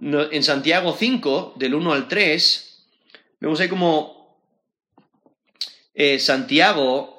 En 0.00 0.42
Santiago 0.42 0.94
5, 0.98 1.54
del 1.56 1.74
1 1.74 1.92
al 1.92 2.08
3, 2.08 2.86
vemos 3.40 3.60
ahí 3.60 3.68
como 3.68 4.15
eh, 5.96 6.18
Santiago 6.18 7.16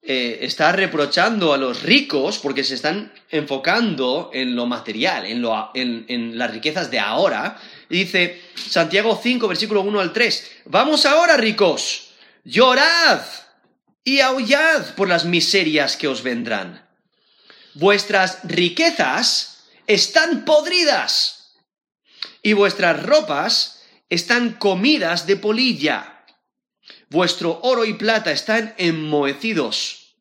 eh, 0.00 0.38
está 0.40 0.72
reprochando 0.72 1.52
a 1.52 1.58
los 1.58 1.82
ricos 1.82 2.38
porque 2.38 2.64
se 2.64 2.74
están 2.74 3.12
enfocando 3.30 4.30
en 4.32 4.56
lo 4.56 4.64
material, 4.64 5.26
en, 5.26 6.06
en, 6.08 6.38
las 6.38 6.50
riquezas 6.50 6.90
de 6.90 6.98
ahora. 6.98 7.60
dice 7.90 8.40
Santiago 8.54 9.20
5, 9.22 9.46
versículo 9.46 9.82
1 9.82 10.00
al 10.00 10.14
3, 10.14 10.52
vamos 10.64 11.04
ahora 11.04 11.36
ricos, 11.36 12.12
llorad 12.44 13.20
y 14.02 14.20
aullad 14.20 14.94
por 14.94 15.08
las 15.08 15.26
miserias 15.26 15.98
que 15.98 16.08
os 16.08 16.22
vendrán. 16.22 16.88
Vuestras 17.74 18.38
riquezas 18.44 19.64
están 19.86 20.46
podridas 20.46 21.58
y 22.42 22.54
vuestras 22.54 23.02
ropas 23.02 23.82
están 24.08 24.52
comidas 24.52 25.26
de 25.26 25.36
polilla. 25.36 26.17
Vuestro 27.10 27.60
oro 27.62 27.84
y 27.84 27.94
plata 27.94 28.32
están 28.32 28.74
enmohecidos 28.76 30.14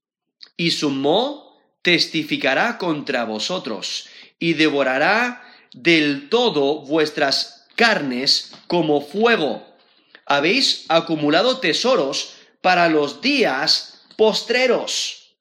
y 0.55 0.71
su 0.71 0.89
mo 0.89 1.47
testificará 1.81 2.77
contra 2.77 3.23
vosotros, 3.23 4.07
y 4.39 4.53
devorará 4.53 5.43
del 5.73 6.29
todo 6.29 6.81
vuestras 6.81 7.67
carnes 7.75 8.51
como 8.67 9.01
fuego. 9.01 9.65
Habéis 10.25 10.85
acumulado 10.89 11.59
tesoros 11.59 12.33
para 12.61 12.89
los 12.89 13.21
días 13.21 14.01
postreros. 14.17 15.35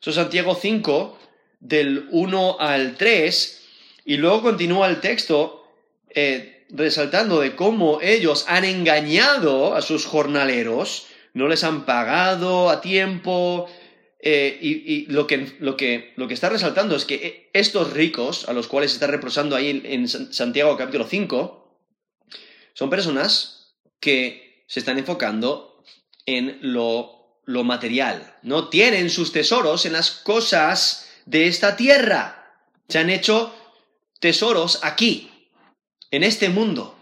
Eso 0.00 0.10
es 0.10 0.16
Santiago 0.16 0.56
5, 0.60 1.18
del 1.60 2.06
1 2.10 2.56
al 2.60 2.96
3, 2.96 3.62
y 4.04 4.16
luego 4.16 4.42
continúa 4.42 4.88
el 4.88 5.00
texto 5.00 5.66
eh, 6.10 6.57
resaltando 6.70 7.40
de 7.40 7.56
cómo 7.56 8.00
ellos 8.00 8.44
han 8.48 8.64
engañado 8.64 9.74
a 9.74 9.82
sus 9.82 10.06
jornaleros, 10.06 11.06
no 11.34 11.48
les 11.48 11.64
han 11.64 11.84
pagado 11.84 12.70
a 12.70 12.80
tiempo, 12.80 13.68
eh, 14.20 14.58
y, 14.60 15.06
lo, 15.06 15.26
que, 15.26 15.56
lo, 15.60 15.76
que, 15.76 16.12
lo, 16.16 16.26
que, 16.26 16.34
está 16.34 16.48
resaltando 16.48 16.96
es 16.96 17.04
que 17.04 17.50
estos 17.52 17.92
ricos, 17.92 18.48
a 18.48 18.52
los 18.52 18.66
cuales 18.66 18.90
se 18.90 18.96
está 18.96 19.06
reprochando 19.06 19.54
ahí 19.54 19.80
en 19.84 20.08
Santiago 20.08 20.76
capítulo 20.76 21.06
5, 21.08 21.80
son 22.74 22.90
personas 22.90 23.76
que 24.00 24.64
se 24.66 24.80
están 24.80 24.98
enfocando 24.98 25.84
en 26.26 26.58
lo, 26.60 27.40
lo 27.44 27.64
material, 27.64 28.34
no 28.42 28.68
tienen 28.68 29.08
sus 29.08 29.32
tesoros 29.32 29.86
en 29.86 29.92
las 29.92 30.10
cosas 30.10 31.08
de 31.24 31.46
esta 31.46 31.76
tierra. 31.76 32.62
Se 32.88 32.98
han 32.98 33.10
hecho 33.10 33.54
tesoros 34.20 34.80
aquí, 34.82 35.27
en 36.10 36.22
este 36.22 36.48
mundo. 36.48 36.94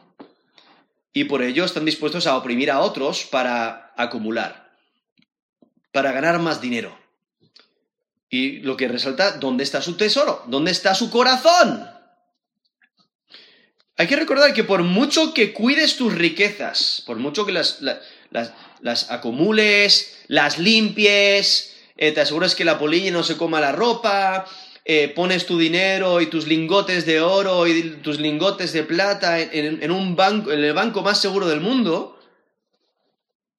Y 1.12 1.25
por 1.25 1.42
ello 1.42 1.64
están 1.64 1.84
dispuestos 1.84 2.26
a 2.26 2.36
oprimir 2.36 2.70
a 2.70 2.80
otros 2.80 3.25
para 3.25 3.92
acumular, 3.96 4.70
para 5.92 6.12
ganar 6.12 6.38
más 6.38 6.60
dinero. 6.60 6.96
Y 8.28 8.58
lo 8.60 8.76
que 8.76 8.88
resalta, 8.88 9.38
¿dónde 9.38 9.64
está 9.64 9.80
su 9.80 9.96
tesoro? 9.96 10.42
¿Dónde 10.46 10.72
está 10.72 10.94
su 10.94 11.10
corazón? 11.10 11.88
Hay 13.96 14.06
que 14.08 14.16
recordar 14.16 14.52
que 14.52 14.64
por 14.64 14.82
mucho 14.82 15.32
que 15.32 15.54
cuides 15.54 15.96
tus 15.96 16.14
riquezas, 16.14 17.02
por 17.06 17.16
mucho 17.16 17.46
que 17.46 17.52
las, 17.52 17.80
acumules, 19.08 20.18
las 20.26 20.58
limpies, 20.58 21.75
eh, 21.96 22.12
te 22.12 22.20
aseguras 22.20 22.54
que 22.54 22.66
la 22.66 22.78
polilla 22.78 23.10
no 23.10 23.22
se 23.22 23.38
coma 23.38 23.60
la 23.60 23.72
ropa, 23.72 24.46
eh, 24.88 25.09
pones 25.09 25.47
tu 25.47 25.59
dinero 25.59 26.21
y 26.21 26.26
tus 26.26 26.47
lingotes 26.47 27.07
de 27.07 27.21
oro 27.21 27.66
y 27.66 27.97
tus 28.05 28.21
lingotes 28.21 28.73
de 28.73 28.85
plata 28.85 29.40
en, 29.40 29.90
un 29.90 30.14
banco, 30.14 30.52
en 30.52 30.62
el 30.62 30.75
banco 30.75 31.02
más 31.02 31.21
seguro 31.21 31.49
del 31.49 31.61
mundo, 31.61 32.21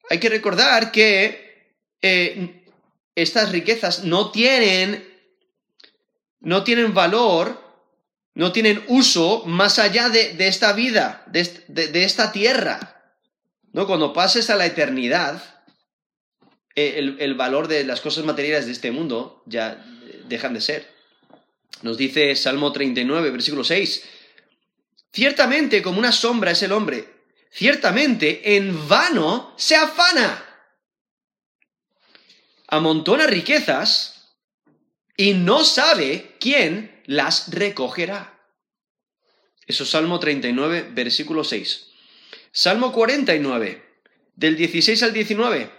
hay 0.10 0.22
que 0.22 0.30
recordar 0.30 0.90
que 0.90 1.76
eh, 2.02 2.64
estas 3.14 3.52
riquezas 3.52 4.06
no 4.06 4.32
tienen, 4.32 5.06
no 6.40 6.64
tienen 6.64 6.94
valor, 6.94 7.62
no 8.34 8.54
tienen 8.54 8.82
uso 8.88 9.44
más 9.46 9.80
allá 9.80 10.08
de, 10.08 10.48
esta 10.48 10.72
vida, 10.72 11.26
de, 11.28 12.06
esta 12.06 12.32
tierra. 12.32 13.12
¿No? 13.74 13.86
Cuando 13.86 14.14
pases 14.14 14.50
a 14.50 14.56
la 14.56 14.66
eternidad, 14.66 15.44
eh, 16.74 16.94
el, 17.00 17.18
el 17.20 17.36
valor 17.36 17.68
de 17.68 17.84
las 17.84 18.00
cosas 18.00 18.24
materiales 18.24 18.66
de 18.66 18.72
este 18.72 18.92
mundo 18.92 19.44
ya 19.46 19.86
dejan 20.30 20.54
de 20.54 20.62
ser. 20.62 20.97
Nos 21.82 21.98
dice 21.98 22.36
Salmo 22.36 22.72
39, 22.72 23.30
versículo 23.32 23.64
6. 23.64 24.04
Ciertamente 25.12 25.82
como 25.82 26.00
una 26.00 26.12
sombra 26.12 26.52
es 26.52 26.62
el 26.64 26.72
hombre, 26.72 27.08
ciertamente 27.52 28.56
en 28.56 28.88
vano 28.88 29.54
se 29.58 29.76
afana. 29.76 30.44
Amontona 32.68 33.28
riquezas 33.28 34.36
y 35.16 35.34
no 35.34 35.64
sabe 35.64 36.36
quién 36.40 37.02
las 37.06 37.52
recogerá. 37.52 38.38
Eso 39.66 39.84
es 39.84 39.90
Salmo 39.90 40.20
39, 40.20 40.92
versículo 40.94 41.44
6. 41.44 41.88
Salmo 42.52 42.92
49, 42.92 43.84
del 44.36 44.56
16 44.56 45.04
al 45.04 45.14
19. 45.14 45.72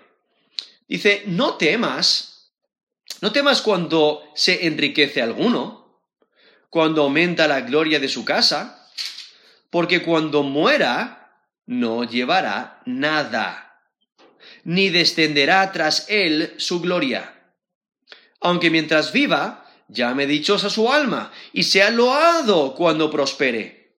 Dice, 0.87 1.23
no 1.26 1.54
temas, 1.57 2.38
no 3.20 3.32
temas 3.32 3.62
cuando 3.62 4.22
se 4.34 4.66
enriquece 4.66 5.22
alguno, 5.22 6.02
cuando 6.70 7.02
aumenta 7.02 7.48
la 7.48 7.62
gloria 7.62 7.98
de 7.98 8.08
su 8.08 8.24
casa, 8.24 8.88
porque 9.70 10.02
cuando 10.02 10.42
muera 10.42 11.42
no 11.66 12.04
llevará 12.04 12.80
nada, 12.86 13.82
ni 14.64 14.88
descenderá 14.88 15.72
tras 15.72 16.06
él 16.08 16.54
su 16.58 16.80
gloria. 16.80 17.54
Aunque 18.40 18.70
mientras 18.70 19.12
viva, 19.12 19.66
llame 19.88 20.26
dichosa 20.26 20.70
su 20.70 20.92
alma, 20.92 21.32
y 21.52 21.64
sea 21.64 21.90
loado 21.90 22.74
cuando 22.74 23.10
prospere. 23.10 23.96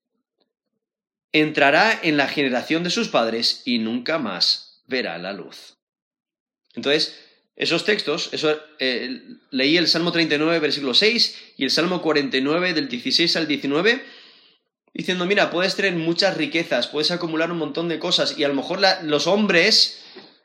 Entrará 1.33 2.01
en 2.03 2.17
la 2.17 2.27
generación 2.27 2.83
de 2.83 2.91
sus 2.91 3.09
padres 3.09 3.63
y 3.65 3.79
nunca 3.79 4.19
más 4.19 4.83
verá 4.87 5.19
la 5.19 5.33
luz. 5.33 5.77
Entonces, 6.75 7.30
esos 7.61 7.85
textos, 7.85 8.31
eso, 8.33 8.59
eh, 8.79 9.21
leí 9.51 9.77
el 9.77 9.87
Salmo 9.87 10.13
39, 10.13 10.61
versículo 10.61 10.95
6, 10.95 11.53
y 11.59 11.65
el 11.65 11.71
Salmo 11.71 12.01
49, 12.01 12.73
del 12.73 12.89
16 12.89 13.37
al 13.37 13.47
19, 13.47 14.03
diciendo, 14.95 15.27
mira, 15.27 15.51
puedes 15.51 15.77
tener 15.77 15.93
muchas 15.93 16.39
riquezas, 16.39 16.87
puedes 16.87 17.11
acumular 17.11 17.53
un 17.53 17.59
montón 17.59 17.89
de 17.89 17.99
cosas, 17.99 18.39
y 18.39 18.45
a 18.45 18.49
lo 18.49 18.55
mejor 18.55 18.81
los 19.03 19.27
hombres, 19.27 20.01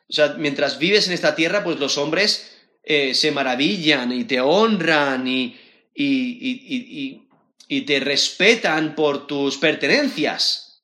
o 0.09 0.13
sea, 0.13 0.35
mientras 0.37 0.77
vives 0.77 1.07
en 1.07 1.13
esta 1.13 1.35
tierra, 1.35 1.63
pues 1.63 1.79
los 1.79 1.97
hombres 1.97 2.51
eh, 2.83 3.15
se 3.15 3.31
maravillan 3.31 4.11
y 4.11 4.25
te 4.25 4.41
honran 4.41 5.25
y, 5.25 5.57
y, 5.95 7.21
y 7.69 7.81
te 7.81 8.01
respetan 8.01 8.93
por 8.93 9.25
tus 9.25 9.55
pertenencias. 9.55 10.83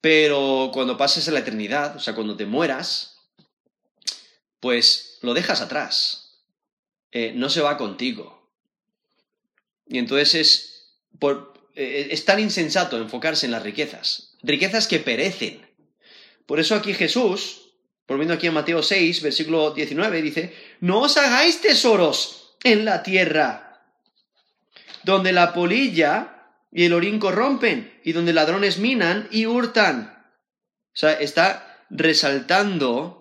Pero 0.00 0.70
cuando 0.72 0.96
pases 0.96 1.28
a 1.28 1.32
la 1.32 1.40
eternidad, 1.40 1.96
o 1.96 2.00
sea, 2.00 2.14
cuando 2.14 2.34
te 2.34 2.46
mueras, 2.46 3.18
pues 4.60 5.07
lo 5.22 5.34
dejas 5.34 5.60
atrás. 5.60 6.42
Eh, 7.10 7.32
no 7.34 7.48
se 7.48 7.60
va 7.60 7.76
contigo. 7.76 8.52
Y 9.86 9.98
entonces 9.98 10.34
es, 10.34 11.00
por, 11.18 11.54
eh, 11.74 12.08
es 12.10 12.24
tan 12.24 12.40
insensato 12.40 12.98
enfocarse 12.98 13.46
en 13.46 13.52
las 13.52 13.62
riquezas. 13.62 14.36
Riquezas 14.42 14.86
que 14.86 14.98
perecen. 14.98 15.66
Por 16.46 16.60
eso 16.60 16.74
aquí 16.74 16.94
Jesús, 16.94 17.72
volviendo 18.06 18.34
aquí 18.34 18.46
en 18.46 18.54
Mateo 18.54 18.82
6, 18.82 19.22
versículo 19.22 19.72
19, 19.72 20.22
dice, 20.22 20.54
no 20.80 21.00
os 21.00 21.16
hagáis 21.16 21.60
tesoros 21.60 22.56
en 22.64 22.84
la 22.84 23.02
tierra, 23.02 23.82
donde 25.04 25.32
la 25.32 25.52
polilla 25.52 26.34
y 26.72 26.84
el 26.84 26.92
orín 26.92 27.18
corrompen, 27.18 28.00
y 28.04 28.12
donde 28.12 28.32
ladrones 28.32 28.78
minan 28.78 29.28
y 29.30 29.46
hurtan. 29.46 30.24
O 30.92 30.96
sea, 30.96 31.12
está 31.12 31.84
resaltando 31.90 33.17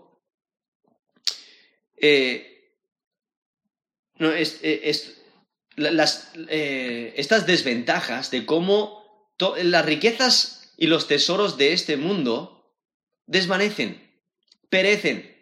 eh, 1.97 2.73
no, 4.17 4.31
es, 4.31 4.59
eh, 4.61 4.91
eh, 6.49 7.13
estas 7.17 7.45
desventajas 7.45 8.31
de 8.31 8.45
cómo 8.45 9.33
las 9.63 9.85
riquezas 9.85 10.73
y 10.77 10.87
los 10.87 11.07
tesoros 11.07 11.57
de 11.57 11.73
este 11.73 11.97
mundo 11.97 12.73
desvanecen, 13.25 14.01
perecen. 14.69 15.35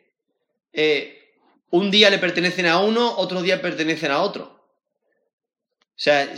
un 1.72 1.91
día 1.91 2.10
le 2.10 2.20
pertenecen 2.20 2.65
a 2.65 2.80
uno, 2.80 3.15
otro 3.18 3.41
día 3.41 3.62
pertenecen 3.62 4.12
a 4.12 4.22
otro. 4.22 4.44
O 4.44 5.98
sea, 5.98 6.34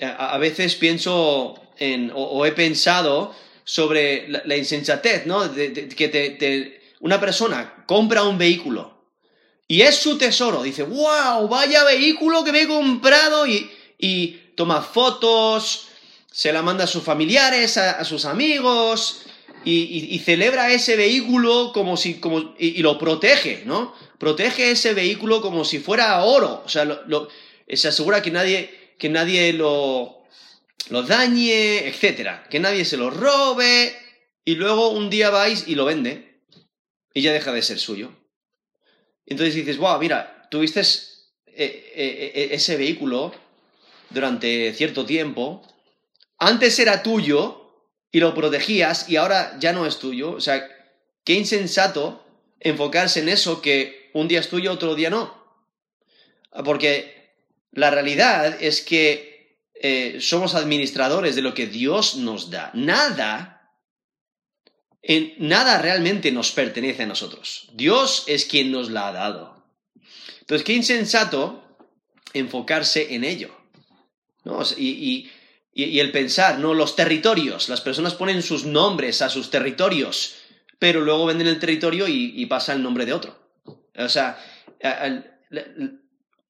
a 0.00 0.38
veces 0.38 0.76
pienso 0.76 1.60
en, 1.78 2.12
o, 2.14 2.46
he 2.46 2.52
pensado 2.52 3.34
sobre 3.64 4.28
la, 4.28 4.56
insensatez, 4.56 5.26
¿no? 5.26 5.48
De, 5.48 5.88
que 5.88 6.80
una 7.00 7.20
persona 7.20 7.84
compra 7.86 8.22
un 8.22 8.38
vehículo 8.38 8.97
y 9.68 9.82
es 9.82 9.96
su 9.96 10.16
tesoro. 10.16 10.62
Dice, 10.62 10.82
wow, 10.82 11.46
vaya 11.46 11.84
vehículo 11.84 12.42
que 12.42 12.52
me 12.52 12.62
he 12.62 12.66
comprado 12.66 13.46
y, 13.46 14.40
toma 14.56 14.82
fotos, 14.82 15.88
se 16.32 16.52
la 16.52 16.62
manda 16.62 16.84
a 16.84 16.88
sus 16.88 17.04
familiares, 17.04 17.76
a, 17.76 18.02
sus 18.04 18.24
amigos 18.24 19.22
y, 19.64 20.18
celebra 20.24 20.72
ese 20.72 20.96
vehículo 20.96 21.70
como 21.72 21.96
si, 21.96 22.14
como, 22.14 22.54
y, 22.58 22.82
lo 22.82 22.98
protege, 22.98 23.62
¿no? 23.66 23.94
Protege 24.18 24.70
ese 24.70 24.94
vehículo 24.94 25.42
como 25.42 25.64
si 25.64 25.78
fuera 25.78 26.24
oro. 26.24 26.62
O 26.64 26.68
sea, 26.68 26.88
se 27.70 27.88
asegura 27.88 28.22
que 28.22 28.30
nadie, 28.30 28.94
que 28.98 29.10
nadie 29.10 29.52
lo, 29.52 30.24
lo 30.88 31.02
dañe, 31.02 31.86
etcétera, 31.86 32.46
que 32.50 32.58
nadie 32.58 32.84
se 32.84 32.96
lo 32.96 33.10
robe 33.10 33.96
y 34.44 34.54
luego 34.54 34.88
un 34.88 35.10
día 35.10 35.28
vais 35.28 35.68
y 35.68 35.74
lo 35.74 35.84
vende 35.84 36.40
y 37.12 37.20
ya 37.20 37.32
deja 37.32 37.52
de 37.52 37.62
ser 37.62 37.78
suyo. 37.78 38.12
Entonces 39.28 39.54
dices, 39.54 39.76
wow, 39.76 39.98
mira, 39.98 40.46
tuviste 40.50 40.80
eh, 40.80 40.86
eh, 41.54 42.32
eh, 42.34 42.48
ese 42.52 42.76
vehículo 42.76 43.34
durante 44.10 44.72
cierto 44.72 45.04
tiempo, 45.04 45.62
antes 46.38 46.78
era 46.78 47.02
tuyo 47.02 47.84
y 48.10 48.20
lo 48.20 48.34
protegías 48.34 49.08
y 49.08 49.16
ahora 49.16 49.56
ya 49.60 49.72
no 49.72 49.84
es 49.84 49.98
tuyo. 49.98 50.32
O 50.32 50.40
sea, 50.40 50.66
qué 51.24 51.34
insensato 51.34 52.24
enfocarse 52.58 53.20
en 53.20 53.28
eso 53.28 53.60
que 53.60 54.10
un 54.14 54.28
día 54.28 54.40
es 54.40 54.48
tuyo, 54.48 54.72
otro 54.72 54.94
día 54.94 55.10
no. 55.10 55.36
Porque 56.64 57.34
la 57.72 57.90
realidad 57.90 58.56
es 58.62 58.80
que 58.80 59.28
somos 60.20 60.54
administradores 60.54 61.36
de 61.36 61.42
lo 61.42 61.54
que 61.54 61.66
Dios 61.66 62.16
nos 62.16 62.50
da. 62.50 62.70
Nada 62.74 63.57
nada 65.38 65.80
realmente 65.80 66.30
nos 66.32 66.52
pertenece 66.52 67.04
a 67.04 67.06
nosotros. 67.06 67.68
Dios 67.72 68.24
es 68.26 68.44
quien 68.44 68.70
nos 68.70 68.90
la 68.90 69.08
ha 69.08 69.12
dado. 69.12 69.64
Entonces, 70.40 70.64
qué 70.64 70.74
insensato 70.74 71.64
enfocarse 72.34 73.14
en 73.14 73.24
ello. 73.24 73.54
Y, 74.76 75.30
el 75.74 76.10
pensar, 76.10 76.58
¿no? 76.58 76.74
Los 76.74 76.96
territorios. 76.96 77.68
Las 77.68 77.80
personas 77.80 78.14
ponen 78.14 78.42
sus 78.42 78.64
nombres 78.64 79.22
a 79.22 79.28
sus 79.28 79.50
territorios, 79.50 80.34
pero 80.78 81.00
luego 81.00 81.26
venden 81.26 81.46
el 81.46 81.58
territorio 81.58 82.06
y, 82.08 82.44
pasa 82.46 82.72
el 82.72 82.82
nombre 82.82 83.06
de 83.06 83.12
otro. 83.14 83.38
O 83.96 84.08
sea, 84.08 84.38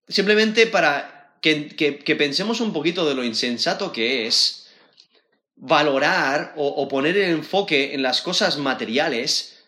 simplemente 0.09 0.67
para 0.67 1.37
que 1.41 2.17
pensemos 2.19 2.61
un 2.61 2.73
poquito 2.73 3.09
de 3.09 3.15
lo 3.15 3.23
insensato 3.23 3.93
que 3.93 4.27
es 4.27 4.68
valorar 5.61 6.55
o, 6.57 6.87
poner 6.89 7.17
el 7.17 7.31
enfoque 7.31 7.95
en 7.95 8.03
las 8.03 8.23
cosas 8.23 8.59
materiales 8.59 9.59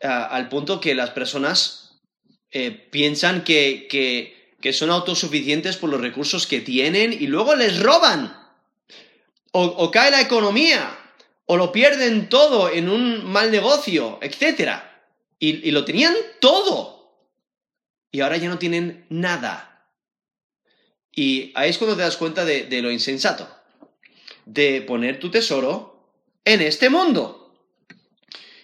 eh, 0.00 0.06
al 0.08 0.48
punto 0.48 0.80
que 0.80 0.94
las 0.94 1.10
personas 1.10 2.00
eh, 2.50 2.70
piensan 2.70 3.44
que, 3.44 3.86
que, 3.88 4.72
son 4.72 4.90
autosuficientes 4.90 5.76
por 5.76 5.90
los 5.90 6.00
recursos 6.00 6.46
que 6.46 6.60
tienen 6.60 7.12
y 7.12 7.26
luego 7.26 7.54
les 7.54 7.80
roban. 7.80 8.36
O, 9.52 9.90
cae 9.90 10.12
la 10.12 10.20
economía, 10.20 10.96
o 11.46 11.56
lo 11.56 11.72
pierden 11.72 12.28
todo 12.28 12.70
en 12.70 12.88
un 12.88 13.24
mal 13.24 13.50
negocio, 13.50 14.20
etc. 14.22 14.82
Y, 15.38 15.70
lo 15.70 15.84
tenían 15.84 16.14
todo. 16.40 17.26
Y 18.12 18.20
ahora 18.20 18.36
ya 18.36 18.48
no 18.48 18.58
tienen 18.58 19.06
nada. 19.08 19.88
Y 21.12 21.52
ahí 21.56 21.70
es 21.70 21.78
cuando 21.78 21.96
te 21.96 22.02
das 22.02 22.16
cuenta 22.16 22.44
de 22.44 22.82
lo 22.82 22.90
insensato 22.92 23.59
de 24.44 24.82
poner 24.82 25.18
tu 25.18 25.30
tesoro 25.30 26.08
en 26.44 26.60
este 26.62 26.90
mundo. 26.90 27.40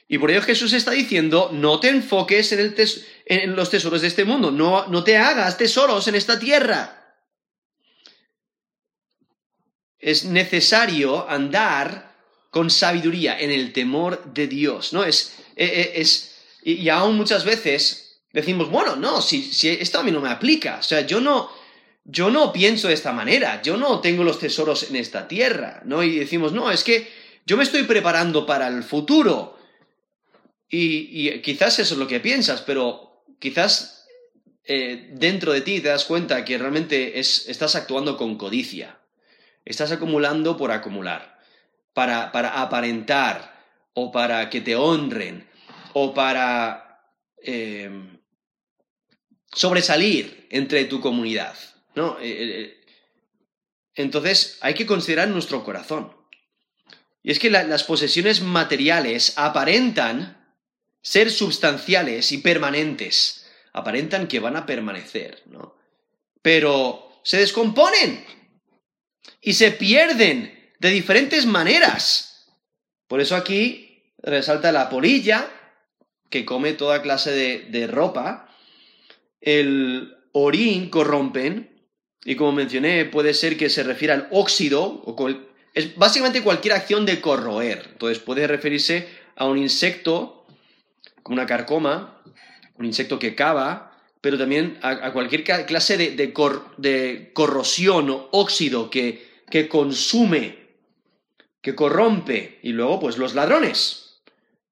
Y 0.09 0.19
por 0.19 0.31
ello 0.31 0.43
Jesús 0.43 0.73
está 0.73 0.93
diciendo, 0.93 1.51
no 1.53 1.81
te 1.81 1.89
enfoques 1.89 2.53
en, 2.53 3.57
los 3.57 3.71
tesoros 3.71 4.03
de 4.03 4.09
este 4.09 4.25
mundo, 4.25 4.51
no, 4.51 4.87
no 4.87 5.03
te 5.03 5.17
hagas 5.17 5.59
tesoros 5.59 6.07
en 6.07 6.15
esta 6.15 6.39
tierra. 6.39 7.17
Es 9.99 10.25
necesario 10.25 11.29
andar 11.29 12.15
con 12.51 12.71
sabiduría, 12.71 13.39
en 13.39 13.51
el 13.51 13.73
temor 13.73 14.33
de 14.33 14.47
Dios, 14.47 14.93
¿no? 14.93 15.05
Es, 15.05 15.35
e, 15.57 15.65
e, 15.65 16.01
es, 16.01 16.37
y 16.63 16.89
aún 16.89 17.17
muchas 17.17 17.45
veces 17.45 18.23
decimos, 18.33 18.71
bueno, 18.71 18.97
no, 18.97 19.21
si, 19.21 19.43
si 19.43 19.69
esto 19.69 19.99
a 19.99 20.03
mí 20.03 20.13
no 20.13 20.21
me 20.21 20.31
aplica, 20.31 20.79
o 20.79 20.83
sea, 20.83 21.01
yo 21.01 21.21
no, 21.21 21.51
yo 22.09 22.31
no 22.31 22.53
pienso 22.53 22.89
de 22.89 22.95
esta 22.95 23.13
manera, 23.13 23.61
yo 23.63 23.77
no 23.77 24.01
tengo 24.01 24.23
los 24.23 24.39
tesoros 24.39 24.89
en 24.91 24.97
esta 24.97 25.27
tierra, 25.27 25.83
¿no? 25.85 26.05
Y 26.05 26.19
decimos, 26.19 26.53
no, 26.53 26.71
es 26.71 26.85
que 26.85 27.09
yo 27.45 27.57
me 27.57 27.65
estoy 27.65 27.83
preparando 27.83 28.47
para 28.47 28.69
el 28.69 28.85
futuro. 28.85 29.59
Y, 30.69 31.41
quizás 31.41 31.79
eso 31.79 31.95
es 31.95 31.99
lo 31.99 32.07
que 32.07 32.21
piensas, 32.21 32.63
pero 32.63 33.25
quizás 33.41 34.07
eh, 34.65 35.11
dentro 35.15 35.53
de 35.53 35.61
ti 35.61 35.81
te 35.81 35.89
das 35.89 36.05
cuenta 36.05 36.45
que 36.45 36.59
realmente 36.59 37.19
estás 37.19 37.75
actuando 37.75 38.17
con 38.17 38.39
codicia. 38.39 38.99
Estás 39.65 39.91
acumulando 39.91 40.57
por 40.57 40.71
acumular. 40.71 41.37
para, 41.93 42.31
para 42.31 42.61
aparentar 42.61 43.65
o 43.95 44.13
para 44.13 44.51
que 44.51 44.61
te 44.61 44.77
honren 44.77 45.49
o 45.95 46.13
para 46.13 47.01
eh, 47.43 47.91
sobresalir 49.51 50.47
entre 50.51 50.85
tu 50.85 51.01
comunidad. 51.01 51.57
¿No? 51.97 52.19
Eh, 52.21 52.37
eh, 52.39 52.85
entonces 53.95 54.59
hay 54.61 54.75
que 54.75 54.87
considerar 54.87 55.29
nuestro 55.29 55.65
corazón. 55.65 56.15
Y 57.23 57.33
es 57.33 57.41
que 57.41 57.51
las 57.51 57.83
posesiones 57.83 58.41
materiales 58.41 59.33
aparentan 59.37 60.55
ser 61.03 61.31
sustanciales 61.33 62.31
y 62.31 62.39
permanentes. 62.39 63.49
Aparentan 63.73 64.29
que 64.29 64.39
van 64.39 64.57
a 64.57 64.65
permanecer, 64.65 65.43
¿no? 65.47 65.77
Pero 66.41 67.21
se 67.25 67.39
descomponen 67.39 68.25
y 69.41 69.55
se 69.55 69.73
pierden 69.73 70.73
de 70.79 70.91
diferentes 70.91 71.47
maneras. 71.47 72.55
Por 73.09 73.21
eso 73.21 73.35
aquí 73.35 74.13
resalta 74.19 74.73
la 74.73 74.89
polilla, 74.89 75.51
que 76.31 76.45
come 76.45 76.73
toda 76.73 77.03
clase 77.03 77.33
de, 77.33 77.87
ropa, 77.87 78.49
el 79.41 80.17
orín 80.33 80.91
corrompen, 80.91 81.76
y 82.27 82.35
como 82.35 82.51
mencioné, 82.51 83.05
puede 83.05 83.33
ser 83.35 83.57
que 83.57 83.71
se 83.71 83.85
refiera 83.85 84.13
al 84.13 84.27
óxido, 84.33 84.83
o 84.83 85.29
es 85.73 85.97
básicamente 85.97 86.43
cualquier 86.43 86.75
acción 86.75 87.07
de 87.07 87.21
corroer. 87.21 87.87
Entonces 87.93 88.19
puede 88.19 88.49
referirse 88.49 89.07
a 89.37 89.47
un 89.47 89.59
insecto, 89.59 90.45
como 91.23 91.35
una 91.35 91.47
carcoma, 91.47 92.21
un 92.79 92.85
insecto 92.85 93.21
que 93.21 93.37
cava, 93.37 93.97
pero 94.21 94.37
también 94.37 94.77
a, 94.83 95.13
cualquier 95.13 95.45
clase 95.45 95.97
de, 95.97 96.17
de, 96.17 97.31
corrosión 97.33 98.11
o 98.11 98.29
óxido 98.33 98.91
que, 98.91 99.25
que 99.49 99.69
consume, 99.69 100.67
que 101.63 101.77
corrompe. 101.77 102.59
Y 102.65 102.71
luego, 102.73 102.99
pues 102.99 103.19
los 103.19 103.37
ladrones. 103.37 104.19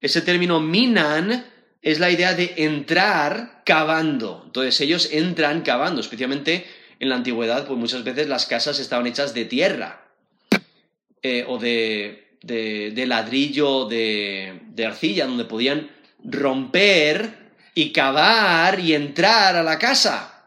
Ese 0.01 0.21
término 0.21 0.59
minan 0.59 1.45
es 1.81 1.99
la 1.99 2.11
idea 2.11 2.33
de 2.33 2.53
entrar 2.57 3.61
cavando. 3.65 4.43
Entonces 4.45 4.81
ellos 4.81 5.07
entran 5.13 5.61
cavando, 5.61 6.01
especialmente 6.01 6.65
en 7.05 7.09
la 7.09 7.15
antigüedad, 7.15 7.65
pues 7.65 7.79
muchas 7.79 8.03
veces 8.03 8.27
las 8.27 8.45
casas 8.45 8.79
estaban 8.79 9.07
hechas 9.07 9.33
de 9.33 9.45
tierra 9.45 10.05
eh, 11.21 11.45
o 11.47 11.57
de, 11.57 12.37
de, 12.41 13.05
ladrillo, 13.07 13.85
de, 13.85 14.61
de, 14.67 14.85
arcilla, 14.85 15.25
donde 15.25 15.45
podían 15.45 15.89
romper 16.23 17.51
y 17.73 17.91
cavar 17.91 18.79
y 18.79 18.93
entrar 18.93 19.55
a 19.55 19.63
la 19.63 19.79
casa. 19.79 20.45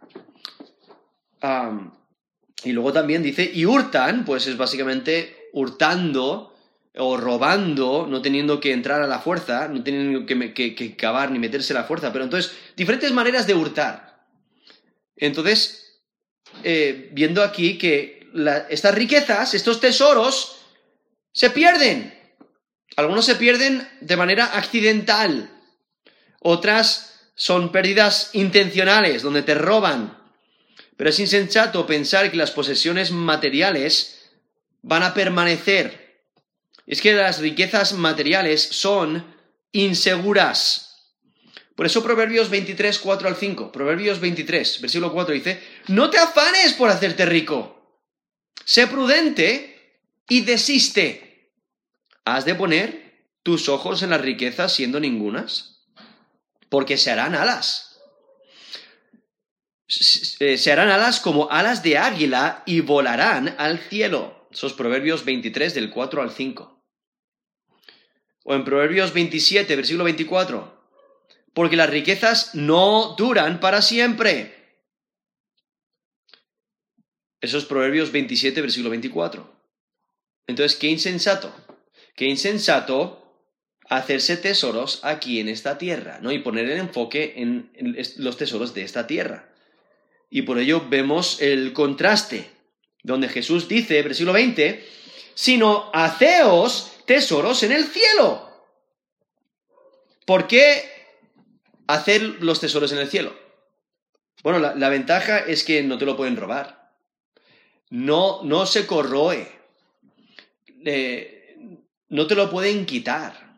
y 2.65 2.73
luego 2.73 2.93
también 2.93 3.23
dice, 3.23 3.51
y 3.53 3.65
hurtan, 3.65 4.25
pues 4.25 4.47
es 4.47 4.57
básicamente 4.57 5.51
hurtando 5.53 6.55
o 6.97 7.17
robando, 7.17 8.07
no 8.09 8.21
teniendo 8.21 8.61
que 8.61 8.73
entrar 8.73 9.03
a 9.03 9.07
la 9.07 9.21
fuerza, 9.21 9.69
no 9.69 9.83
teniendo 9.83 10.27
que, 10.27 10.97
cavar 10.97 11.31
ni 11.31 11.39
meterse 11.39 11.73
a 11.73 11.77
la 11.77 11.85
fuerza, 11.85 12.13
pero 12.13 12.25
entonces, 12.25 12.53
diferentes 12.77 13.13
maneras 13.13 13.47
de 13.47 13.55
hurtar. 13.55 14.25
Entonces, 15.17 15.88
eh, 16.65 17.11
viendo 17.13 17.43
aquí 17.43 17.79
que 17.79 18.29
estas 18.69 18.95
riquezas, 18.95 19.55
estos 19.55 19.81
tesoros, 19.81 20.57
se 21.33 21.51
pierden. 21.51 22.15
Algunos 22.97 23.25
se 23.25 23.37
pierden 23.37 23.89
de 24.01 24.17
manera 24.17 24.47
accidental, 24.59 25.51
otras 26.41 27.31
son 27.35 27.71
pérdidas 27.71 28.31
intencionales, 28.33 29.23
donde 29.23 29.43
te 29.43 29.55
roban. 29.55 30.19
Pero 30.97 31.11
es 31.11 31.19
insensato 31.21 31.87
pensar 31.87 32.31
que 32.31 32.37
las 32.37 32.51
posesiones 32.51 33.13
materiales 33.13 34.31
van 34.83 35.05
a 35.05 35.15
permanecer 35.15 36.09
es 36.89 37.03
que 37.03 37.13
las 37.13 37.39
riquezas 37.39 37.93
materiales 37.93 38.63
son 38.63 39.37
inseguras. 39.73 40.88
Por 41.79 41.87
eso 41.87 42.03
Proverbios 42.03 42.51
23, 42.51 42.99
4 42.99 43.29
al 43.29 43.37
5, 43.37 43.71
Proverbios 43.71 44.19
23, 44.19 44.81
versículo 44.81 45.13
4 45.13 45.33
dice, 45.33 45.63
no 45.87 46.11
te 46.11 46.19
afanes 46.19 46.73
por 46.73 46.91
hacerte 46.91 47.25
rico, 47.25 48.03
sé 48.65 48.89
prudente 48.89 50.01
y 50.29 50.41
desiste. 50.41 51.53
¿Has 52.25 52.45
de 52.45 52.57
poner 52.57 53.29
tus 53.45 53.69
ojos 53.69 54.03
en 54.03 54.11
las 54.11 54.21
riquezas 54.21 54.73
siendo 54.73 54.99
ningunas? 54.99 55.85
Porque 56.69 56.97
se 56.97 57.13
harán 57.13 57.37
alas. 57.37 58.01
Eh, 60.41 60.59
se 60.59 60.73
harán 60.73 60.89
alas 60.89 61.21
como 61.21 61.49
alas 61.49 61.85
de 61.85 61.97
águila 61.97 62.65
y 62.67 62.81
volarán 62.81 63.55
al 63.57 63.79
cielo. 63.79 64.49
Esos 64.51 64.73
Proverbios 64.73 65.25
23 65.25 65.75
del 65.75 65.91
4 65.91 66.23
al 66.23 66.33
5. 66.33 66.83
O 68.43 68.55
en 68.57 68.65
Proverbios 68.65 69.13
27, 69.13 69.77
versículo 69.77 70.03
24. 70.03 70.78
Porque 71.59 71.75
las 71.75 71.91
riquezas 71.91 72.55
no 72.55 73.17
duran 73.19 73.59
para 73.59 73.83
siempre. 73.83 74.55
Eso 77.41 77.59
es 77.59 77.65
Proverbios 77.65 78.13
27, 78.13 78.61
versículo 78.61 78.91
24. 78.91 79.53
Entonces, 80.47 80.79
qué 80.79 80.87
insensato. 80.87 81.53
Qué 82.15 82.27
insensato 82.27 83.51
hacerse 83.89 84.37
tesoros 84.37 85.01
aquí 85.03 85.41
en 85.41 85.49
esta 85.49 85.79
tierra, 85.79 86.21
¿no? 86.23 86.31
Y 86.31 86.39
poner 86.39 86.71
el 86.71 86.79
enfoque 86.79 87.35
en, 87.39 87.73
los 88.19 88.37
tesoros 88.37 88.73
de 88.73 88.83
esta 88.83 89.09
tierra. 89.09 89.53
Y 90.31 90.43
por 90.43 90.61
ello 90.61 90.87
vemos 90.89 91.43
el 91.43 91.73
contraste, 91.73 92.49
donde 93.03 93.29
Jesús 93.29 93.67
dice, 93.67 94.01
versículo 94.03 94.33
20, 94.33 94.87
sino 95.35 95.91
haceos 95.93 96.93
tesoros 97.05 97.65
en 97.65 97.73
el 97.73 97.85
cielo. 97.87 98.49
¿Por 100.25 100.47
qué 100.47 100.98
hacer 101.89 102.23
los 102.41 102.61
tesoros 102.61 102.93
en 102.93 102.99
el 102.99 103.09
cielo? 103.09 103.37
Bueno, 104.43 104.61
la, 104.61 104.89
ventaja 104.89 105.41
es 105.41 105.65
que 105.65 105.83
no 105.83 105.99
te 105.99 106.07
lo 106.07 106.17
pueden 106.17 106.37
robar. 106.37 106.93
No, 107.91 108.43
no 108.45 108.67
se 108.67 108.87
corroe. 108.87 109.51
no 112.09 112.27
te 112.27 112.35
lo 112.37 112.51
pueden 112.51 112.87
quitar. 112.87 113.49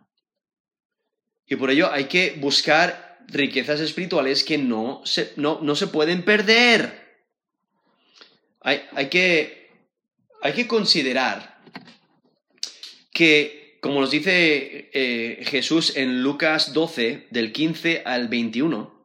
Y 1.47 1.57
por 1.57 1.71
ello 1.71 1.93
hay 1.93 2.05
que 2.05 2.37
buscar 2.39 3.19
riquezas 3.27 3.81
espirituales 3.81 4.45
que 4.45 4.57
no 4.57 5.03
se, 5.05 5.33
no, 5.37 5.75
se 5.77 5.89
pueden 5.89 6.25
perder. 6.25 7.27
Hay, 8.63 8.83
hay, 8.93 9.09
que, 9.09 9.71
hay 10.43 10.53
que 10.53 10.67
considerar 10.67 11.61
que, 13.13 13.60
como 13.81 14.01
nos 14.01 14.11
dice 14.11 14.91
eh, 14.93 15.43
Jesús 15.47 15.97
en 15.97 16.23
Lucas 16.23 16.73
12, 16.73 17.29
del 17.31 17.53
15 17.53 18.03
al 18.05 18.29
21, 18.29 19.01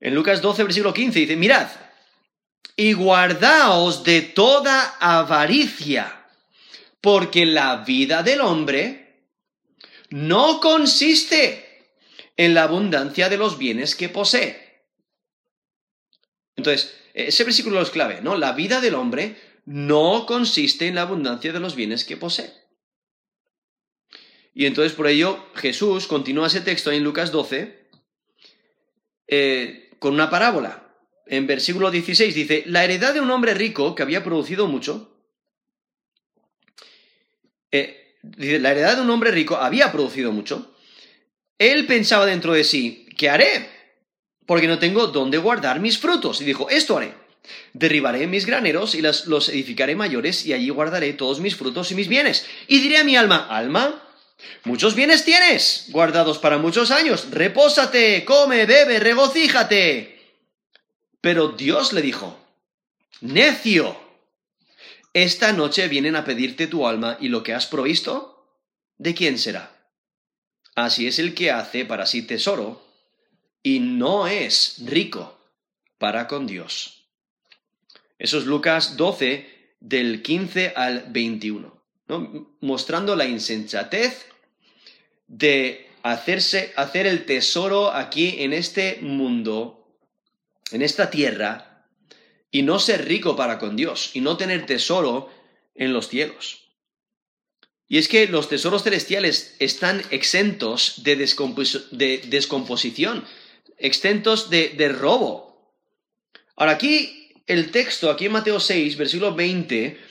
en 0.00 0.14
Lucas 0.14 0.40
12, 0.40 0.64
versículo 0.64 0.94
15, 0.94 1.20
dice, 1.20 1.36
mirad, 1.36 1.68
y 2.74 2.94
guardaos 2.94 4.02
de 4.02 4.22
toda 4.22 4.96
avaricia, 4.98 6.26
porque 7.00 7.46
la 7.46 7.76
vida 7.76 8.22
del 8.22 8.40
hombre 8.40 9.26
no 10.08 10.60
consiste 10.60 11.84
en 12.36 12.54
la 12.54 12.62
abundancia 12.62 13.28
de 13.28 13.36
los 13.36 13.58
bienes 13.58 13.94
que 13.94 14.08
posee. 14.08 14.84
Entonces, 16.56 16.94
ese 17.14 17.44
versículo 17.44 17.80
es 17.82 17.90
clave, 17.90 18.20
¿no? 18.22 18.36
La 18.36 18.52
vida 18.52 18.80
del 18.80 18.94
hombre 18.94 19.36
no 19.66 20.26
consiste 20.26 20.86
en 20.86 20.94
la 20.94 21.02
abundancia 21.02 21.52
de 21.52 21.60
los 21.60 21.74
bienes 21.74 22.04
que 22.04 22.16
posee. 22.16 22.59
Y 24.54 24.66
entonces 24.66 24.92
por 24.92 25.06
ello 25.06 25.46
Jesús 25.54 26.06
continúa 26.06 26.48
ese 26.48 26.60
texto 26.60 26.90
en 26.90 27.04
Lucas 27.04 27.30
12 27.30 27.88
eh, 29.28 29.90
con 29.98 30.14
una 30.14 30.28
parábola. 30.28 30.88
En 31.26 31.46
versículo 31.46 31.90
16 31.92 32.34
dice, 32.34 32.64
la 32.66 32.84
heredad 32.84 33.14
de 33.14 33.20
un 33.20 33.30
hombre 33.30 33.54
rico 33.54 33.94
que 33.94 34.02
había 34.02 34.24
producido 34.24 34.66
mucho, 34.66 35.16
eh, 37.70 38.16
dice, 38.22 38.58
la 38.58 38.72
heredad 38.72 38.96
de 38.96 39.02
un 39.02 39.10
hombre 39.10 39.30
rico 39.30 39.56
había 39.56 39.92
producido 39.92 40.32
mucho, 40.32 40.74
él 41.56 41.86
pensaba 41.86 42.26
dentro 42.26 42.52
de 42.52 42.64
sí, 42.64 43.06
¿qué 43.16 43.28
haré? 43.28 43.68
Porque 44.46 44.66
no 44.66 44.80
tengo 44.80 45.06
dónde 45.06 45.38
guardar 45.38 45.78
mis 45.78 45.98
frutos. 45.98 46.40
Y 46.40 46.44
dijo, 46.44 46.68
esto 46.68 46.96
haré. 46.96 47.14
Derribaré 47.72 48.26
mis 48.26 48.46
graneros 48.46 48.96
y 48.96 49.02
los 49.02 49.48
edificaré 49.48 49.94
mayores 49.94 50.44
y 50.46 50.52
allí 50.52 50.70
guardaré 50.70 51.12
todos 51.12 51.38
mis 51.38 51.54
frutos 51.54 51.92
y 51.92 51.94
mis 51.94 52.08
bienes. 52.08 52.44
Y 52.66 52.80
diré 52.80 52.98
a 52.98 53.04
mi 53.04 53.14
alma, 53.14 53.46
alma, 53.48 54.02
muchos 54.64 54.94
bienes 54.94 55.24
tienes, 55.24 55.86
guardados 55.88 56.38
para 56.38 56.58
muchos 56.58 56.90
años, 56.90 57.28
repósate, 57.30 58.24
come, 58.24 58.66
bebe, 58.66 58.98
regocíjate. 58.98 60.20
Pero 61.20 61.48
Dios 61.48 61.92
le 61.92 62.02
dijo, 62.02 62.38
necio, 63.20 63.96
esta 65.12 65.52
noche 65.52 65.88
vienen 65.88 66.16
a 66.16 66.24
pedirte 66.24 66.66
tu 66.66 66.86
alma 66.86 67.18
y 67.20 67.28
lo 67.28 67.42
que 67.42 67.54
has 67.54 67.66
provisto, 67.66 68.46
¿de 68.98 69.14
quién 69.14 69.38
será? 69.38 69.76
Así 70.74 71.06
es 71.06 71.18
el 71.18 71.34
que 71.34 71.50
hace 71.50 71.84
para 71.84 72.06
sí 72.06 72.22
tesoro 72.22 72.86
y 73.62 73.80
no 73.80 74.26
es 74.26 74.76
rico 74.84 75.38
para 75.98 76.26
con 76.26 76.46
Dios. 76.46 77.04
Eso 78.18 78.38
es 78.38 78.44
Lucas 78.44 78.96
12 78.96 79.74
del 79.80 80.22
15 80.22 80.74
al 80.76 81.04
21. 81.08 81.79
Mostrando 82.60 83.16
la 83.16 83.26
insensatez 83.26 84.26
de 85.26 85.90
hacerse, 86.02 86.72
hacer 86.76 87.06
el 87.06 87.26
tesoro 87.26 87.92
aquí 87.92 88.36
en 88.38 88.52
este 88.52 88.98
mundo, 89.00 89.86
en 90.72 90.82
esta 90.82 91.10
tierra, 91.10 91.86
y 92.50 92.62
no 92.62 92.78
ser 92.78 93.06
rico 93.06 93.36
para 93.36 93.58
con 93.58 93.76
Dios, 93.76 94.10
y 94.14 94.20
no 94.20 94.36
tener 94.36 94.66
tesoro 94.66 95.30
en 95.74 95.92
los 95.92 96.08
cielos. 96.08 96.68
Y 97.88 97.98
es 97.98 98.08
que 98.08 98.28
los 98.28 98.48
tesoros 98.48 98.84
celestiales 98.84 99.56
están 99.58 100.02
exentos 100.10 101.02
de, 101.02 101.16
descomposición, 101.16 103.24
exentos 103.78 104.50
de, 104.50 104.68
de 104.70 104.88
robo. 104.88 105.74
Ahora 106.56 106.72
aquí 106.72 107.32
el 107.46 107.70
texto, 107.72 108.10
aquí 108.10 108.26
en 108.26 108.32
Mateo 108.32 108.60
6, 108.60 108.96
versículo 108.96 109.34
20, 109.34 110.09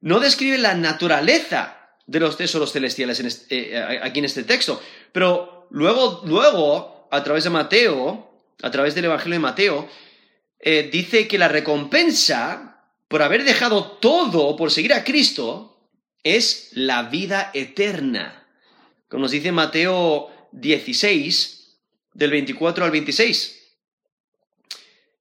no 0.00 0.20
describe 0.20 0.58
la 0.58 0.74
naturaleza 0.74 1.90
de 2.06 2.20
los 2.20 2.36
tesoros 2.36 2.72
celestiales 2.72 3.46
eh, 3.50 4.00
aquí 4.02 4.20
en 4.20 4.24
este 4.24 4.44
texto, 4.44 4.80
pero 5.12 5.66
luego, 5.70 6.22
luego, 6.24 7.08
a 7.10 7.22
través 7.22 7.44
de 7.44 7.50
Mateo, 7.50 8.30
a 8.62 8.70
través 8.70 8.94
del 8.94 9.06
Evangelio 9.06 9.34
de 9.34 9.40
Mateo, 9.40 9.88
eh, 10.60 10.88
dice 10.92 11.28
que 11.28 11.38
la 11.38 11.48
recompensa 11.48 12.66
por 13.08 13.22
haber 13.22 13.44
dejado 13.44 13.84
todo, 13.84 14.56
por 14.56 14.70
seguir 14.70 14.92
a 14.92 15.04
Cristo, 15.04 15.90
es 16.22 16.70
la 16.72 17.04
vida 17.04 17.50
eterna. 17.54 18.46
Como 19.08 19.22
nos 19.22 19.30
dice 19.30 19.52
Mateo 19.52 20.28
16, 20.52 21.78
del 22.14 22.30
24 22.30 22.84
al 22.84 22.90
26. 22.90 23.65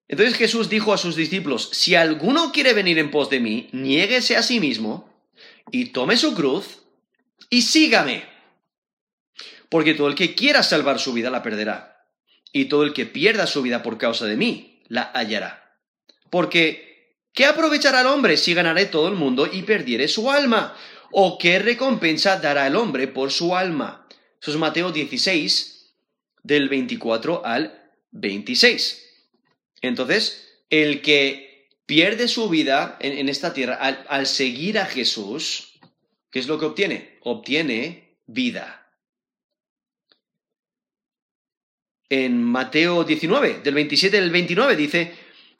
Entonces 0.07 0.35
Jesús 0.35 0.69
dijo 0.69 0.93
a 0.93 0.97
sus 0.97 1.15
discípulos, 1.15 1.69
si 1.71 1.95
alguno 1.95 2.51
quiere 2.51 2.73
venir 2.73 2.99
en 2.99 3.11
pos 3.11 3.29
de 3.29 3.39
mí, 3.39 3.69
niéguese 3.71 4.37
a 4.37 4.43
sí 4.43 4.59
mismo 4.59 5.09
y 5.71 5.85
tome 5.85 6.15
su 6.17 6.35
cruz 6.35 6.83
y 7.49 7.63
sígame. 7.63 8.23
Porque 9.69 9.95
todo 9.95 10.07
el 10.07 10.15
que 10.15 10.35
quiera 10.35 10.61
salvar 10.61 10.99
su 10.99 11.13
vida 11.13 11.31
la 11.31 11.41
perderá, 11.41 12.07
y 12.51 12.65
todo 12.65 12.83
el 12.83 12.93
que 12.93 13.05
pierda 13.05 13.47
su 13.47 13.61
vida 13.61 13.81
por 13.81 13.97
causa 13.97 14.25
de 14.25 14.37
mí 14.37 14.83
la 14.87 15.11
hallará. 15.13 15.79
Porque, 16.29 17.17
¿qué 17.33 17.45
aprovechará 17.45 18.01
el 18.01 18.07
hombre 18.07 18.37
si 18.37 18.53
ganaré 18.53 18.85
todo 18.85 19.07
el 19.07 19.15
mundo 19.15 19.49
y 19.51 19.63
perdiere 19.63 20.07
su 20.07 20.31
alma? 20.31 20.75
¿O 21.11 21.37
qué 21.37 21.59
recompensa 21.59 22.39
dará 22.39 22.67
el 22.67 22.75
hombre 22.75 23.07
por 23.07 23.31
su 23.31 23.55
alma? 23.55 24.07
Eso 24.39 24.51
es 24.51 24.57
Mateo 24.57 24.91
16, 24.91 25.93
del 26.43 26.69
24 26.69 27.45
al 27.45 27.91
26. 28.11 29.04
Entonces, 29.81 30.63
el 30.69 31.01
que 31.01 31.69
pierde 31.85 32.27
su 32.27 32.49
vida 32.49 32.97
en, 32.99 33.29
esta 33.29 33.53
tierra 33.53 33.75
al, 33.75 34.27
seguir 34.27 34.79
a 34.79 34.85
Jesús, 34.85 35.79
¿qué 36.31 36.39
es 36.39 36.47
lo 36.47 36.59
que 36.59 36.65
obtiene? 36.65 37.19
Obtiene 37.21 38.17
vida. 38.25 38.91
En 42.09 42.43
Mateo 42.43 43.03
19, 43.03 43.61
del 43.63 43.73
27 43.73 44.17
al 44.17 44.29
29, 44.29 44.75
dice, 44.75 45.13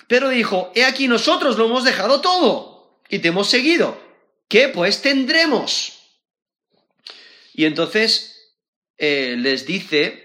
pero 0.07 0.29
dijo, 0.29 0.71
he 0.75 0.85
aquí 0.85 1.07
nosotros 1.07 1.57
lo 1.57 1.65
hemos 1.65 1.83
dejado 1.83 2.21
todo 2.21 3.01
y 3.09 3.19
te 3.19 3.29
hemos 3.29 3.49
seguido. 3.49 3.99
¿Qué 4.47 4.69
pues 4.69 5.01
tendremos? 5.01 5.93
Y 7.53 7.65
entonces 7.65 8.53
eh, 8.97 9.35
les 9.37 9.65
dice 9.65 10.24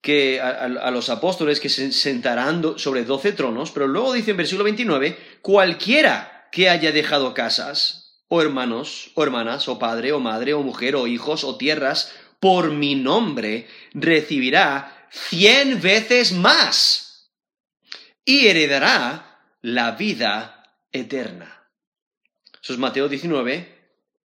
que 0.00 0.40
a, 0.40 0.90
los 0.90 1.08
apóstoles 1.08 1.60
que 1.60 1.68
se 1.68 1.92
sentarán 1.92 2.78
sobre 2.78 3.04
doce 3.04 3.32
tronos, 3.32 3.70
pero 3.72 3.88
luego 3.88 4.12
dice 4.12 4.30
en 4.30 4.36
versículo 4.36 4.64
29, 4.64 5.18
cualquiera 5.42 6.48
que 6.52 6.68
haya 6.68 6.92
dejado 6.92 7.34
casas, 7.34 8.22
o 8.28 8.40
hermanos, 8.42 9.10
o 9.14 9.22
hermanas, 9.22 9.68
o 9.68 9.78
padre, 9.78 10.12
o 10.12 10.20
madre, 10.20 10.54
o 10.54 10.62
mujer, 10.62 10.96
o 10.96 11.06
hijos, 11.06 11.44
o 11.44 11.56
tierras, 11.56 12.12
por 12.40 12.70
mi 12.70 12.94
nombre, 12.94 13.66
recibirá 13.92 15.08
cien 15.10 15.80
veces 15.80 16.32
más 16.32 17.32
y 18.24 18.46
heredará 18.46 19.40
la 19.62 19.92
vida 19.92 20.74
eterna. 20.92 21.68
Eso 22.62 22.72
es 22.72 22.78
Mateo 22.78 23.08
19, 23.08 23.78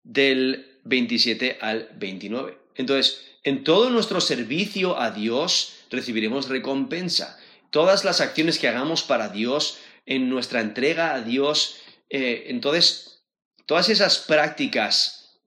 del 0.03 0.79
27 0.83 1.59
al 1.61 1.89
29. 1.93 2.60
Entonces, 2.81 3.21
en 3.43 3.63
todo 3.63 3.89
nuestro 3.89 4.19
servicio 4.19 4.99
a 4.99 5.11
Dios 5.11 5.73
recibiremos 5.89 6.49
recompensa. 6.49 7.39
Todas 7.69 8.03
las 8.03 8.19
acciones 8.19 8.59
que 8.59 8.67
hagamos 8.67 9.03
para 9.03 9.29
Dios, 9.29 9.79
en 10.05 10.29
nuestra 10.29 10.59
entrega 10.61 11.13
a 11.13 11.21
Dios, 11.21 11.77
eh, 12.09 12.45
entonces, 12.47 13.23
todas 13.65 13.87
esas 13.87 14.19
prácticas 14.19 15.39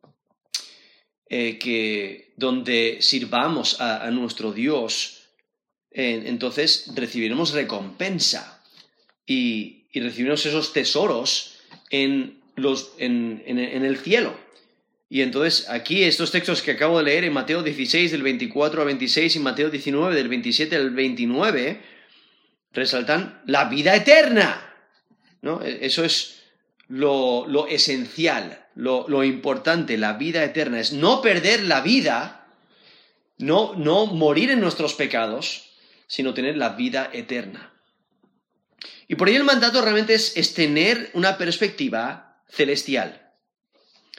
eh, 1.28 1.58
que 1.58 2.32
donde 2.36 2.98
sirvamos 3.00 3.80
a, 3.80 4.10
nuestro 4.10 4.52
Dios, 4.52 5.20
entonces 5.90 6.90
recibiremos 6.96 7.52
recompensa 7.52 8.60
y, 9.24 9.86
y 9.92 10.00
recibiremos 10.00 10.44
esos 10.44 10.72
tesoros 10.72 11.54
en 11.90 12.42
los, 12.56 12.92
en, 12.98 13.42
el 13.46 13.96
cielo. 13.98 14.36
Y 15.14 15.22
entonces 15.22 15.70
aquí 15.70 16.02
estos 16.02 16.32
textos 16.32 16.60
que 16.60 16.72
acabo 16.72 16.98
de 16.98 17.04
leer 17.04 17.22
en 17.22 17.32
Mateo 17.32 17.62
16 17.62 18.10
del 18.10 18.24
24 18.24 18.80
al 18.80 18.86
26 18.86 19.36
y 19.36 19.38
Mateo 19.38 19.70
19 19.70 20.12
del 20.12 20.28
27 20.28 20.74
al 20.74 20.90
29 20.90 21.80
resaltan 22.72 23.40
la 23.46 23.66
vida 23.66 23.94
eterna. 23.94 24.74
¿no? 25.40 25.62
E, 25.62 25.86
eso 25.86 26.04
es 26.04 26.42
lo, 26.88 27.68
esencial, 27.68 28.66
lo, 28.74 29.06
lo, 29.06 29.22
importante, 29.22 29.98
la 29.98 30.14
vida 30.14 30.42
eterna. 30.42 30.80
Es 30.80 30.92
no 30.92 31.22
perder 31.22 31.62
la 31.62 31.80
vida, 31.80 32.48
no, 33.38 33.76
no 33.76 34.06
morir 34.06 34.50
en 34.50 34.58
nuestros 34.58 34.94
pecados, 34.94 35.76
sino 36.08 36.34
tener 36.34 36.56
la 36.56 36.70
vida 36.70 37.08
eterna. 37.12 37.72
Y 39.06 39.14
por 39.14 39.28
ello 39.28 39.38
el 39.38 39.44
mandato 39.44 39.80
realmente 39.80 40.14
es, 40.14 40.36
es 40.36 40.54
tener 40.54 41.10
una 41.14 41.38
perspectiva 41.38 42.42
celestial. 42.48 43.23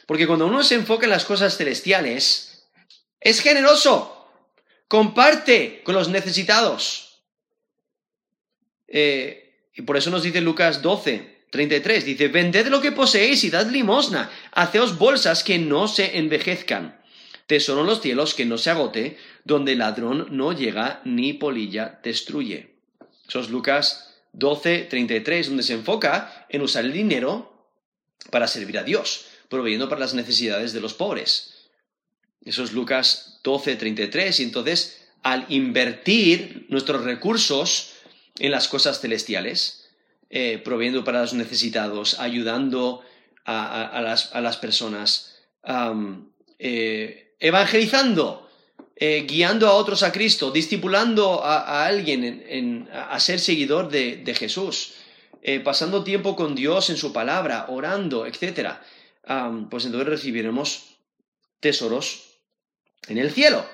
Porque 0.05 0.27
cuando 0.27 0.47
uno 0.47 0.63
se 0.63 0.75
enfoca 0.75 1.05
en 1.05 1.11
las 1.11 1.25
cosas 1.25 1.57
celestiales, 1.57 2.67
es 3.19 3.41
generoso, 3.41 4.27
comparte 4.87 5.81
con 5.83 5.95
los 5.95 6.09
necesitados. 6.09 7.21
Eh, 8.87 9.69
y 9.73 9.81
por 9.81 9.97
eso 9.97 10.11
nos 10.11 10.23
dice 10.23 10.41
Lucas 10.41 10.81
12, 10.81 11.47
33, 11.49 12.05
dice, 12.05 12.27
vended 12.27 12.67
lo 12.67 12.81
que 12.81 12.91
poseéis 12.91 13.43
y 13.43 13.49
dad 13.49 13.67
limosna, 13.67 14.29
haceos 14.51 14.97
bolsas 14.97 15.43
que 15.43 15.57
no 15.57 15.87
se 15.87 16.17
envejezcan, 16.17 17.01
tesoro 17.47 17.81
en 17.81 17.87
los 17.87 18.01
cielos 18.01 18.33
que 18.33 18.45
no 18.45 18.57
se 18.57 18.69
agote, 18.69 19.17
donde 19.43 19.75
ladrón 19.75 20.27
no 20.31 20.53
llega 20.53 21.01
ni 21.03 21.33
polilla 21.33 21.99
destruye. 22.03 22.75
Eso 23.27 23.39
es 23.39 23.49
Lucas 23.49 24.13
12, 24.33 24.87
33, 24.89 25.47
donde 25.47 25.63
se 25.63 25.73
enfoca 25.73 26.45
en 26.49 26.61
usar 26.61 26.85
el 26.85 26.93
dinero 26.93 27.69
para 28.31 28.47
servir 28.47 28.77
a 28.77 28.83
Dios, 28.83 29.25
proveyendo 29.49 29.89
para 29.89 30.01
las 30.01 30.13
necesidades 30.13 30.73
de 30.73 30.81
los 30.81 30.93
pobres. 30.93 31.69
Eso 32.43 32.63
es 32.63 32.73
Lucas 32.73 33.39
12, 33.43 33.75
33. 33.75 34.39
Y 34.39 34.43
entonces, 34.43 35.01
al 35.23 35.45
invertir 35.49 36.65
nuestros 36.69 37.03
recursos 37.03 37.93
en 38.37 38.51
las 38.51 38.67
cosas 38.67 38.99
celestiales, 38.99 39.89
eh, 40.29 40.61
proveyendo 40.63 41.03
para 41.03 41.21
los 41.21 41.33
necesitados, 41.33 42.19
ayudando 42.19 43.01
a, 43.45 44.01
las, 44.01 44.57
personas, 44.57 45.35
eh, 46.57 47.35
evangelizando, 47.39 48.49
eh, 48.95 49.25
guiando 49.27 49.67
a 49.67 49.73
otros 49.73 50.01
a 50.01 50.11
Cristo, 50.11 50.49
discipulando 50.51 51.43
a, 51.43 51.85
alguien 51.85 52.89
a 52.91 53.19
ser 53.19 53.39
seguidor 53.39 53.89
de 53.89 54.35
Jesús. 54.35 54.95
Eh, 55.47 55.59
pasando 55.59 56.03
tiempo 56.03 56.35
con 56.35 56.55
Dios 56.55 56.89
en 56.89 56.97
su 56.97 57.13
palabra, 57.13 57.67
orando, 57.69 58.25
pues 59.69 59.85
entonces 59.85 60.07
recibiremos 60.07 60.97
tesoros 61.59 62.39
en 63.07 63.17
el 63.17 63.31
cielo. 63.31 63.65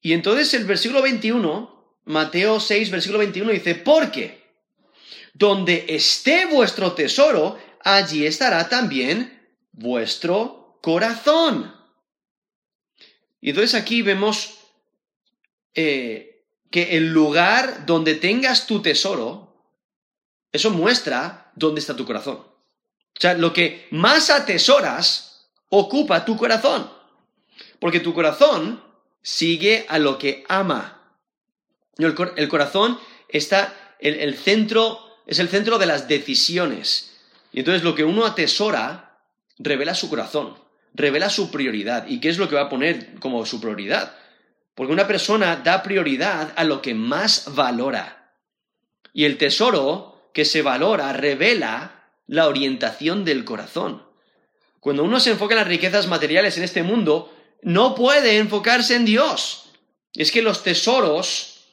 Y 0.00 0.12
entonces 0.12 0.54
el 0.54 0.64
versículo 0.64 1.02
21, 1.02 1.98
Mateo 2.04 2.60
6, 2.60 2.90
versículo 2.90 3.18
21 3.18 3.52
dice, 3.52 3.74
porque 3.74 4.44
donde 5.34 5.84
esté 5.88 6.46
vuestro 6.46 6.92
tesoro, 6.92 7.58
allí 7.80 8.24
estará 8.24 8.68
también 8.68 9.50
vuestro 9.72 10.78
corazón. 10.80 11.74
Y 13.40 13.50
entonces 13.50 13.74
aquí 13.74 14.02
vemos 14.02 14.58
eh, 15.74 16.44
que 16.70 16.96
el 16.96 17.12
lugar 17.12 17.84
donde 17.84 18.14
tengas 18.14 18.66
tu 18.66 18.80
tesoro, 18.80 19.54
eso 20.52 20.70
muestra 20.70 21.52
dónde 21.54 21.80
está 21.80 21.96
tu 21.96 22.06
corazón. 22.06 22.55
O 23.16 23.20
sea, 23.20 23.34
lo 23.34 23.52
que 23.52 23.88
más 23.90 24.30
atesoras 24.30 25.48
ocupa 25.70 26.24
tu 26.24 26.36
corazón. 26.36 26.90
Porque 27.80 28.00
tu 28.00 28.12
corazón 28.12 28.82
sigue 29.22 29.86
a 29.88 29.98
lo 29.98 30.18
que 30.18 30.44
ama. 30.48 31.14
El, 31.98 32.48
corazón 32.48 32.98
está, 33.28 33.74
el, 34.00 34.36
centro, 34.36 35.00
es 35.26 35.38
el 35.38 35.48
centro 35.48 35.78
de 35.78 35.86
las 35.86 36.08
decisiones. 36.08 37.16
Y 37.52 37.60
entonces 37.60 37.82
lo 37.82 37.94
que 37.94 38.04
uno 38.04 38.26
atesora 38.26 39.18
revela 39.58 39.94
su 39.94 40.10
corazón, 40.10 40.58
revela 40.92 41.30
su 41.30 41.50
prioridad. 41.50 42.06
¿Y 42.06 42.20
qué 42.20 42.28
es 42.28 42.36
lo 42.36 42.50
que 42.50 42.56
va 42.56 42.62
a 42.62 42.68
poner 42.68 43.18
como 43.18 43.46
su 43.46 43.60
prioridad? 43.60 44.14
Porque 44.74 44.92
una 44.92 45.06
persona 45.06 45.56
da 45.56 45.82
prioridad 45.82 46.52
a 46.54 46.64
lo 46.64 46.82
que 46.82 46.94
más 46.94 47.54
valora. 47.54 48.34
Y 49.14 49.24
el 49.24 49.38
tesoro 49.38 50.30
que 50.34 50.44
se 50.44 50.60
valora 50.60 51.14
revela 51.14 51.95
la 52.26 52.48
orientación 52.48 53.24
del 53.24 53.44
corazón. 53.44 54.02
Cuando 54.80 55.04
uno 55.04 55.20
se 55.20 55.30
enfoca 55.30 55.54
en 55.54 55.60
las 55.60 55.68
riquezas 55.68 56.06
materiales 56.06 56.56
en 56.56 56.64
este 56.64 56.82
mundo, 56.82 57.32
no 57.62 57.94
puede 57.94 58.38
enfocarse 58.38 58.94
en 58.94 59.04
Dios. 59.04 59.70
Es 60.14 60.30
que 60.30 60.42
los 60.42 60.62
tesoros 60.62 61.64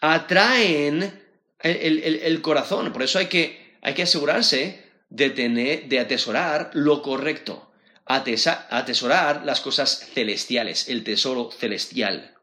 atraen 0.00 1.22
el, 1.60 2.42
corazón. 2.42 2.92
Por 2.92 3.02
eso 3.02 3.18
hay 3.18 3.26
que, 3.26 3.76
hay 3.82 3.94
que 3.94 4.02
asegurarse 4.02 4.84
de, 5.10 5.30
tener, 5.30 5.88
de 5.88 6.00
atesorar 6.00 6.70
lo 6.74 7.02
correcto. 7.02 7.72
atesorar 8.04 9.44
las 9.44 9.60
cosas 9.60 10.08
celestiales, 10.12 10.88
el 10.88 11.04
tesoro 11.04 11.50
celestial. 11.50 12.34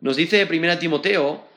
Nos 0.00 0.16
dice 0.16 0.46
1 0.48 0.78
Timoteo 0.78 1.48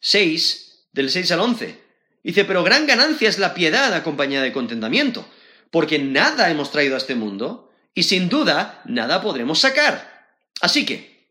6, 0.00 0.86
del 0.92 1.10
6 1.10 1.32
al 1.32 1.40
11. 1.40 1.82
Dice, 2.22 2.44
pero 2.44 2.62
gran 2.62 2.86
ganancia 2.86 3.28
es 3.28 3.38
la 3.38 3.54
piedad 3.54 3.92
acompañada 3.94 4.44
de 4.44 4.52
contentamiento, 4.52 5.26
porque 5.70 5.98
nada 5.98 6.50
hemos 6.50 6.70
traído 6.70 6.94
a 6.94 6.98
este 6.98 7.14
mundo 7.14 7.72
y 7.94 8.04
sin 8.04 8.28
duda 8.28 8.82
nada 8.84 9.22
podremos 9.22 9.58
sacar. 9.58 10.28
Así 10.60 10.86
que, 10.86 11.26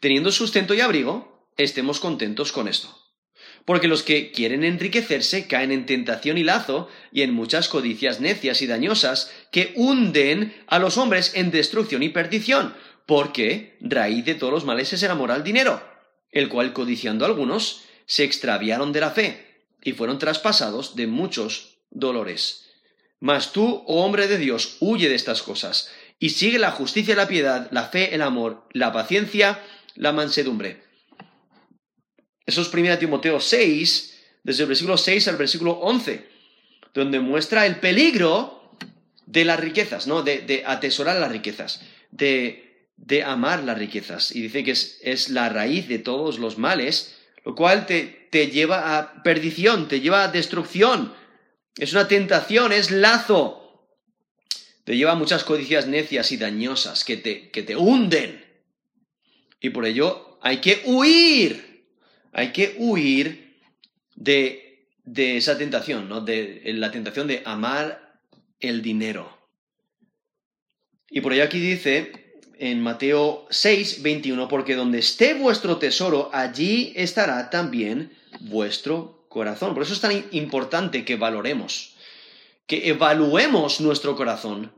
teniendo 0.00 0.30
sustento 0.30 0.74
y 0.74 0.80
abrigo, 0.80 1.48
estemos 1.56 1.98
contentos 1.98 2.52
con 2.52 2.68
esto. 2.68 2.96
Porque 3.64 3.88
los 3.88 4.02
que 4.02 4.30
quieren 4.30 4.64
enriquecerse 4.64 5.46
caen 5.46 5.72
en 5.72 5.86
tentación 5.86 6.38
y 6.38 6.44
lazo 6.44 6.88
y 7.12 7.22
en 7.22 7.34
muchas 7.34 7.68
codicias 7.68 8.20
necias 8.20 8.62
y 8.62 8.66
dañosas 8.66 9.32
que 9.50 9.72
hunden 9.76 10.54
a 10.68 10.78
los 10.78 10.96
hombres 10.96 11.32
en 11.34 11.50
destrucción 11.50 12.02
y 12.02 12.08
perdición, 12.10 12.74
porque 13.06 13.76
raíz 13.80 14.24
de 14.24 14.36
todos 14.36 14.52
los 14.52 14.64
males 14.64 14.92
es 14.92 15.02
el 15.02 15.10
amor 15.10 15.32
al 15.32 15.44
dinero, 15.44 15.82
el 16.30 16.48
cual 16.48 16.72
codiciando 16.72 17.26
algunos 17.26 17.82
se 18.06 18.24
extraviaron 18.24 18.92
de 18.92 19.00
la 19.00 19.10
fe 19.10 19.47
y 19.88 19.92
fueron 19.92 20.18
traspasados 20.18 20.96
de 20.96 21.06
muchos 21.06 21.78
dolores. 21.90 22.66
Mas 23.20 23.52
tú, 23.52 23.82
oh 23.86 24.04
hombre 24.04 24.28
de 24.28 24.36
Dios, 24.36 24.76
huye 24.80 25.08
de 25.08 25.14
estas 25.14 25.42
cosas 25.42 25.90
y 26.18 26.30
sigue 26.30 26.58
la 26.58 26.72
justicia, 26.72 27.16
la 27.16 27.26
piedad, 27.26 27.68
la 27.70 27.84
fe, 27.84 28.14
el 28.14 28.20
amor, 28.20 28.68
la 28.72 28.92
paciencia, 28.92 29.62
la 29.94 30.12
mansedumbre. 30.12 30.82
Eso 32.44 32.60
es 32.60 32.72
1 32.72 32.98
Timoteo 32.98 33.40
6, 33.40 34.18
desde 34.42 34.62
el 34.64 34.68
versículo 34.68 34.98
6 34.98 35.28
al 35.28 35.36
versículo 35.36 35.72
11, 35.72 36.28
donde 36.92 37.20
muestra 37.20 37.64
el 37.64 37.76
peligro 37.76 38.74
de 39.24 39.46
las 39.46 39.58
riquezas, 39.58 40.06
¿no? 40.06 40.22
De, 40.22 40.64
atesorar 40.66 41.16
las 41.16 41.32
riquezas, 41.32 41.80
de, 42.10 42.90
de 42.96 43.22
amar 43.22 43.64
las 43.64 43.78
riquezas. 43.78 44.36
Y 44.36 44.42
dice 44.42 44.64
que 44.64 44.72
es, 44.72 45.28
la 45.30 45.48
raíz 45.48 45.88
de 45.88 45.98
todos 45.98 46.38
los 46.38 46.58
males, 46.58 47.16
lo 47.44 47.54
cual 47.54 47.86
te, 47.86 48.17
te 48.30 48.48
lleva 48.48 48.98
a 48.98 49.22
perdición, 49.22 49.88
te 49.88 50.00
lleva 50.00 50.24
a 50.24 50.28
destrucción. 50.28 51.14
Es 51.76 51.92
una 51.92 52.08
tentación, 52.08 52.72
es 52.72 52.90
lazo. 52.90 53.88
Te 54.84 54.96
lleva 54.96 55.12
a 55.12 55.16
muchas 55.16 55.44
codicias 55.44 55.86
necias 55.86 56.32
y 56.32 56.36
dañosas 56.36 57.04
que 57.04 57.16
te, 57.16 57.50
que 57.50 57.62
te 57.62 57.76
hunden. 57.76 58.44
Y 59.60 59.70
por 59.70 59.86
ello 59.86 60.38
hay 60.42 60.58
que 60.58 60.82
huir. 60.84 61.86
Hay 62.32 62.52
que 62.52 62.74
huir 62.78 63.60
de, 64.14 64.88
de 65.04 65.36
esa 65.36 65.58
tentación, 65.58 66.08
¿no? 66.08 66.20
De 66.20 66.62
la 66.74 66.90
tentación 66.90 67.26
de 67.26 67.42
amar 67.44 68.20
el 68.60 68.82
dinero. 68.82 69.38
Y 71.10 71.20
por 71.20 71.32
ello 71.32 71.44
aquí 71.44 71.58
dice, 71.58 72.27
en 72.58 72.82
Mateo 72.82 73.46
6, 73.50 74.02
21, 74.02 74.48
porque 74.48 74.74
donde 74.74 74.98
esté 74.98 75.34
vuestro 75.34 75.78
tesoro, 75.78 76.28
allí 76.32 76.92
estará 76.96 77.50
también 77.50 78.16
vuestro 78.40 79.26
corazón. 79.28 79.74
Por 79.74 79.84
eso 79.84 79.92
es 79.92 80.00
tan 80.00 80.26
importante 80.32 81.04
que 81.04 81.16
valoremos, 81.16 81.94
que 82.66 82.88
evaluemos 82.88 83.80
nuestro 83.80 84.16
corazón 84.16 84.72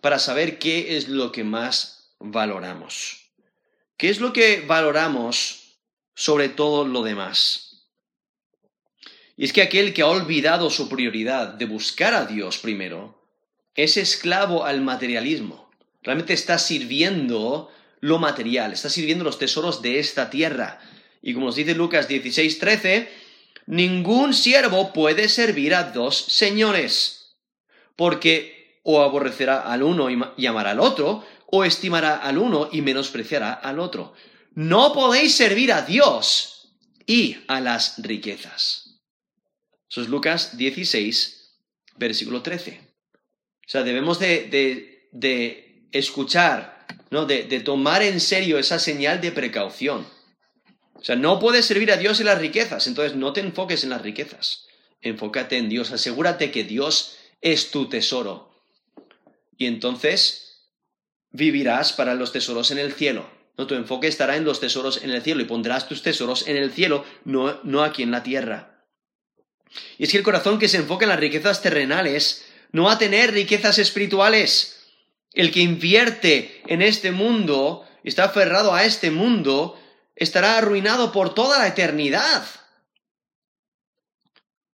para 0.00 0.18
saber 0.18 0.58
qué 0.58 0.96
es 0.96 1.08
lo 1.08 1.30
que 1.30 1.44
más 1.44 2.14
valoramos. 2.18 3.30
¿Qué 3.98 4.08
es 4.08 4.20
lo 4.20 4.32
que 4.32 4.62
valoramos 4.66 5.76
sobre 6.14 6.48
todo 6.48 6.86
lo 6.86 7.02
demás? 7.02 7.86
Y 9.36 9.44
es 9.44 9.52
que 9.52 9.62
aquel 9.62 9.92
que 9.92 10.02
ha 10.02 10.06
olvidado 10.06 10.70
su 10.70 10.88
prioridad 10.88 11.48
de 11.48 11.66
buscar 11.66 12.14
a 12.14 12.24
Dios 12.24 12.58
primero, 12.58 13.20
es 13.74 13.96
esclavo 13.96 14.64
al 14.64 14.80
materialismo 14.80 15.69
Realmente 16.02 16.32
está 16.32 16.58
sirviendo 16.58 17.70
lo 18.00 18.18
material, 18.18 18.72
está 18.72 18.88
sirviendo 18.88 19.24
los 19.24 19.38
tesoros 19.38 19.82
de 19.82 19.98
esta 19.98 20.30
tierra. 20.30 20.80
Y 21.22 21.34
como 21.34 21.46
nos 21.46 21.56
dice 21.56 21.74
Lucas 21.74 22.08
16, 22.08 22.58
13, 22.58 23.12
ningún 23.66 24.32
siervo 24.32 24.92
puede 24.92 25.28
servir 25.28 25.74
a 25.74 25.84
dos 25.84 26.16
señores, 26.16 27.36
porque 27.96 28.80
o 28.82 29.02
aborrecerá 29.02 29.60
al 29.60 29.82
uno 29.82 30.08
y 30.36 30.46
amará 30.46 30.70
al 30.70 30.80
otro, 30.80 31.24
o 31.46 31.64
estimará 31.64 32.16
al 32.16 32.38
uno 32.38 32.70
y 32.72 32.80
menospreciará 32.80 33.52
al 33.52 33.78
otro. 33.78 34.14
No 34.54 34.92
podéis 34.94 35.34
servir 35.34 35.72
a 35.72 35.82
Dios 35.82 36.74
y 37.06 37.36
a 37.48 37.60
las 37.60 38.02
riquezas. 38.02 39.00
Eso 39.88 40.00
es 40.00 40.08
Lucas 40.08 40.56
16, 40.56 41.58
versículo 41.96 42.40
13. 42.40 42.80
O 43.12 43.68
sea, 43.70 43.82
debemos 43.82 44.18
de, 44.18 45.08
de 45.12 45.69
escuchar, 45.92 46.86
¿no? 47.10 47.26
De, 47.26 47.44
tomar 47.60 48.02
en 48.02 48.20
serio 48.20 48.58
esa 48.58 48.78
señal 48.78 49.20
de 49.20 49.32
precaución. 49.32 50.06
O 50.94 51.04
sea, 51.04 51.16
no 51.16 51.38
puedes 51.38 51.66
servir 51.66 51.90
a 51.92 51.96
Dios 51.96 52.20
en 52.20 52.26
las 52.26 52.38
riquezas, 52.38 52.86
entonces 52.86 53.16
no 53.16 53.32
te 53.32 53.40
enfoques 53.40 53.84
en 53.84 53.90
las 53.90 54.02
riquezas. 54.02 54.66
Enfócate 55.00 55.56
en 55.56 55.68
Dios, 55.68 55.92
asegúrate 55.92 56.50
que 56.50 56.64
Dios 56.64 57.16
es 57.40 57.70
tu 57.70 57.88
tesoro. 57.88 58.50
Y 59.56 59.66
entonces 59.66 60.68
vivirás 61.30 61.92
para 61.92 62.14
los 62.14 62.32
tesoros 62.32 62.70
en 62.70 62.78
el 62.78 62.92
cielo. 62.92 63.30
No, 63.56 63.66
tu 63.66 63.74
enfoque 63.74 64.08
estará 64.08 64.36
en 64.36 64.44
los 64.44 64.60
tesoros 64.60 65.02
en 65.02 65.10
el 65.10 65.22
cielo 65.22 65.42
y 65.42 65.46
pondrás 65.46 65.88
tus 65.88 66.02
tesoros 66.02 66.46
en 66.48 66.56
el 66.56 66.72
cielo, 66.72 67.04
no, 67.24 67.60
no 67.62 67.82
aquí 67.82 68.02
en 68.02 68.10
la 68.10 68.22
tierra. 68.22 68.86
Y 69.98 70.04
es 70.04 70.10
que 70.10 70.18
el 70.18 70.24
corazón 70.24 70.58
que 70.58 70.68
se 70.68 70.78
enfoca 70.78 71.04
en 71.04 71.10
las 71.10 71.20
riquezas 71.20 71.62
terrenales 71.62 72.44
no 72.72 72.84
va 72.84 72.92
a 72.92 72.98
tener 72.98 73.32
riquezas 73.32 73.78
espirituales. 73.78 74.79
El 75.32 75.52
que 75.52 75.60
invierte 75.60 76.62
en 76.66 76.82
este 76.82 77.12
mundo, 77.12 77.86
está 78.02 78.24
aferrado 78.24 78.74
a 78.74 78.84
este 78.84 79.10
mundo, 79.10 79.80
estará 80.16 80.58
arruinado 80.58 81.12
por 81.12 81.34
toda 81.34 81.58
la 81.58 81.68
eternidad. 81.68 82.44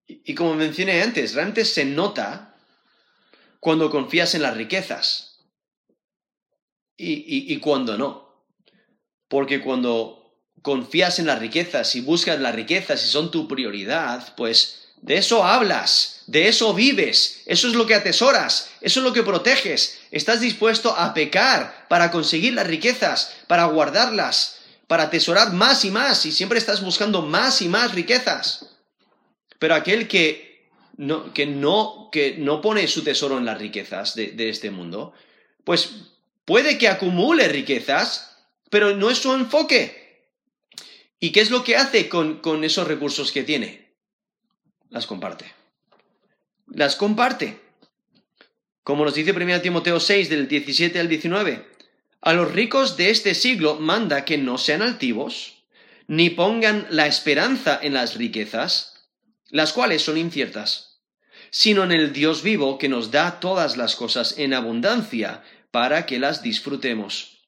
Y, 0.08 0.36
como 0.36 0.56
mencioné 0.56 1.02
antes, 1.02 1.34
realmente 1.34 1.66
se 1.66 1.86
nota 1.86 2.56
cuando 3.60 3.90
confías 3.90 4.36
en 4.36 4.44
las 4.44 4.56
riquezas 4.56 5.40
y, 6.96 7.54
y 7.54 7.60
cuando 7.60 7.98
no. 7.98 8.46
Porque 9.28 9.62
cuando 9.62 10.40
confías 10.62 11.20
en 11.20 11.28
las 11.28 11.40
riquezas 11.40 11.96
y 11.96 12.02
buscas 12.02 12.40
las 12.40 12.56
riquezas 12.56 13.04
y 13.04 13.08
son 13.08 13.30
tu 13.30 13.48
prioridad, 13.48 14.36
pues 14.36 14.94
de 15.02 15.18
eso 15.18 15.44
hablas, 15.44 16.15
de 16.28 16.48
eso 16.48 16.74
vives, 16.74 17.44
eso 17.46 17.68
es 17.68 17.76
lo 17.76 17.86
que 17.86 17.96
atesoras, 17.96 18.70
eso 18.82 19.00
es 19.00 19.04
lo 19.04 19.14
que 19.14 19.24
proteges. 19.24 20.00
Estás 20.12 20.42
dispuesto 20.42 20.96
a 20.98 21.14
pecar 21.14 21.88
para 21.88 22.12
conseguir 22.12 22.54
las 22.54 22.68
riquezas, 22.68 23.36
para 23.48 23.66
guardarlas, 23.66 24.60
para 24.88 25.04
atesorar 25.04 25.54
más 25.54 25.86
y 25.86 25.92
más, 25.92 26.26
y 26.26 26.32
siempre 26.32 26.58
estás 26.58 26.82
buscando 26.82 27.22
más 27.22 27.62
y 27.62 27.70
más 27.70 27.94
riquezas. 27.94 28.76
Pero 29.60 29.76
aquel 29.76 30.08
que 30.08 30.70
no, 30.98 31.34
que 31.34 31.46
no, 31.46 32.10
que 32.12 32.36
no 32.38 32.62
pone 32.62 32.88
su 32.88 33.04
tesoro 33.04 33.38
en 33.38 33.46
las 33.46 33.58
riquezas 33.58 34.16
de, 34.16 34.50
este 34.50 34.72
mundo, 34.72 35.14
pues 35.64 35.90
puede 36.46 36.78
que 36.78 36.88
acumule 36.88 37.48
riquezas, 37.48 38.38
pero 38.70 38.96
no 38.96 39.10
es 39.10 39.20
su 39.20 39.34
enfoque. 39.34 40.26
¿Y 41.20 41.32
qué 41.32 41.42
es 41.42 41.50
lo 41.50 41.64
que 41.64 41.78
hace 41.78 42.10
con, 42.10 42.40
con 42.40 42.64
esos 42.64 42.88
recursos 42.88 43.32
que 43.32 43.44
tiene? 43.44 43.86
las 44.90 45.08
comparte. 45.08 45.46
Las 46.68 46.96
comparte. 46.96 47.62
Como 48.84 49.06
nos 49.06 49.16
dice 49.16 49.32
1 49.32 49.62
Timoteo 49.62 50.00
6 50.00 50.30
del 50.30 50.48
17 50.48 51.00
al 51.00 51.08
19, 51.08 51.66
a 52.22 52.34
los 52.34 52.52
ricos 52.52 52.98
de 52.98 53.12
este 53.12 53.36
siglo 53.36 53.76
manda 53.80 54.26
que 54.26 54.38
no 54.38 54.58
sean 54.58 54.82
altivos, 54.82 55.64
ni 56.08 56.30
pongan 56.30 56.88
la 56.90 57.08
esperanza 57.08 57.80
en 57.82 57.94
las 57.94 58.16
riquezas, 58.16 59.10
las 59.50 59.74
cuales 59.74 60.04
son 60.04 60.18
inciertas, 60.18 61.02
sino 61.52 61.84
en 61.84 61.92
el 61.92 62.14
Dios 62.14 62.44
vivo 62.44 62.78
que 62.78 62.90
nos 62.90 63.12
da 63.12 63.40
todas 63.40 63.78
las 63.78 63.96
cosas 63.96 64.38
en 64.38 64.54
abundancia 64.54 65.44
para 65.72 66.06
que 66.06 66.20
las 66.20 66.42
disfrutemos. 66.42 67.48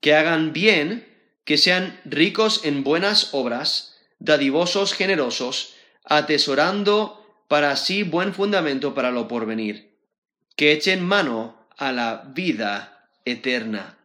Que 0.00 0.14
hagan 0.14 0.52
bien, 0.52 1.06
que 1.44 1.58
sean 1.58 2.00
ricos 2.04 2.64
en 2.64 2.84
buenas 2.84 3.30
obras, 3.32 3.96
dadivosos, 4.18 4.92
generosos, 4.92 5.74
atesorando 6.04 7.17
para 7.48 7.74
sí 7.76 8.02
buen 8.02 8.34
fundamento 8.34 8.94
para 8.94 9.10
lo 9.10 9.26
porvenir, 9.26 9.96
que 10.54 10.72
echen 10.72 11.04
mano 11.04 11.66
a 11.76 11.92
la 11.92 12.30
vida 12.34 13.10
eterna. 13.24 13.98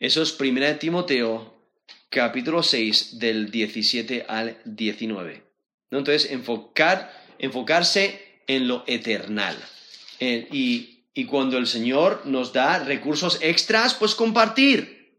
Eso 0.00 0.22
es 0.22 0.38
1 0.38 0.76
Timoteo 0.76 1.54
capítulo 2.08 2.62
6 2.62 3.18
del 3.18 3.50
17 3.50 4.26
al 4.28 4.58
19. 4.64 5.42
Entonces, 5.90 6.30
enfocar, 6.30 7.12
enfocarse 7.38 8.40
en 8.46 8.66
lo 8.66 8.84
eternal. 8.86 9.56
y, 10.20 11.04
y 11.14 11.24
cuando 11.26 11.58
el 11.58 11.66
Señor 11.66 12.22
nos 12.24 12.52
da 12.52 12.80
recursos 12.80 13.38
extras, 13.40 13.94
pues 13.94 14.14
compartir. 14.14 15.18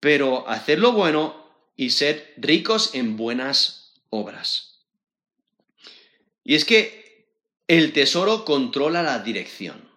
Pero 0.00 0.48
hacer 0.48 0.78
lo 0.78 0.92
bueno 0.92 1.44
y 1.76 1.90
ser 1.90 2.34
ricos 2.36 2.94
en 2.94 3.16
buenas 3.16 3.94
obras. 4.10 4.73
Y 6.44 6.54
es 6.54 6.64
que 6.64 7.26
el 7.66 7.92
tesoro 7.92 8.44
controla 8.44 9.02
la 9.02 9.18
dirección. 9.20 9.88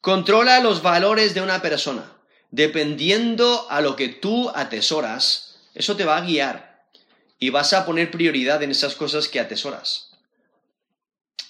Controla 0.00 0.60
los 0.60 0.82
valores 0.82 1.34
de 1.34 1.42
una 1.42 1.60
persona. 1.62 2.16
Dependiendo 2.50 3.66
a 3.70 3.80
lo 3.80 3.94
que 3.94 4.08
tú 4.08 4.50
atesoras, 4.54 5.60
eso 5.74 5.96
te 5.96 6.04
va 6.04 6.16
a 6.16 6.22
guiar. 6.22 6.86
Y 7.38 7.50
vas 7.50 7.72
a 7.72 7.84
poner 7.84 8.10
prioridad 8.10 8.62
en 8.62 8.70
esas 8.70 8.94
cosas 8.94 9.28
que 9.28 9.40
atesoras. 9.40 10.10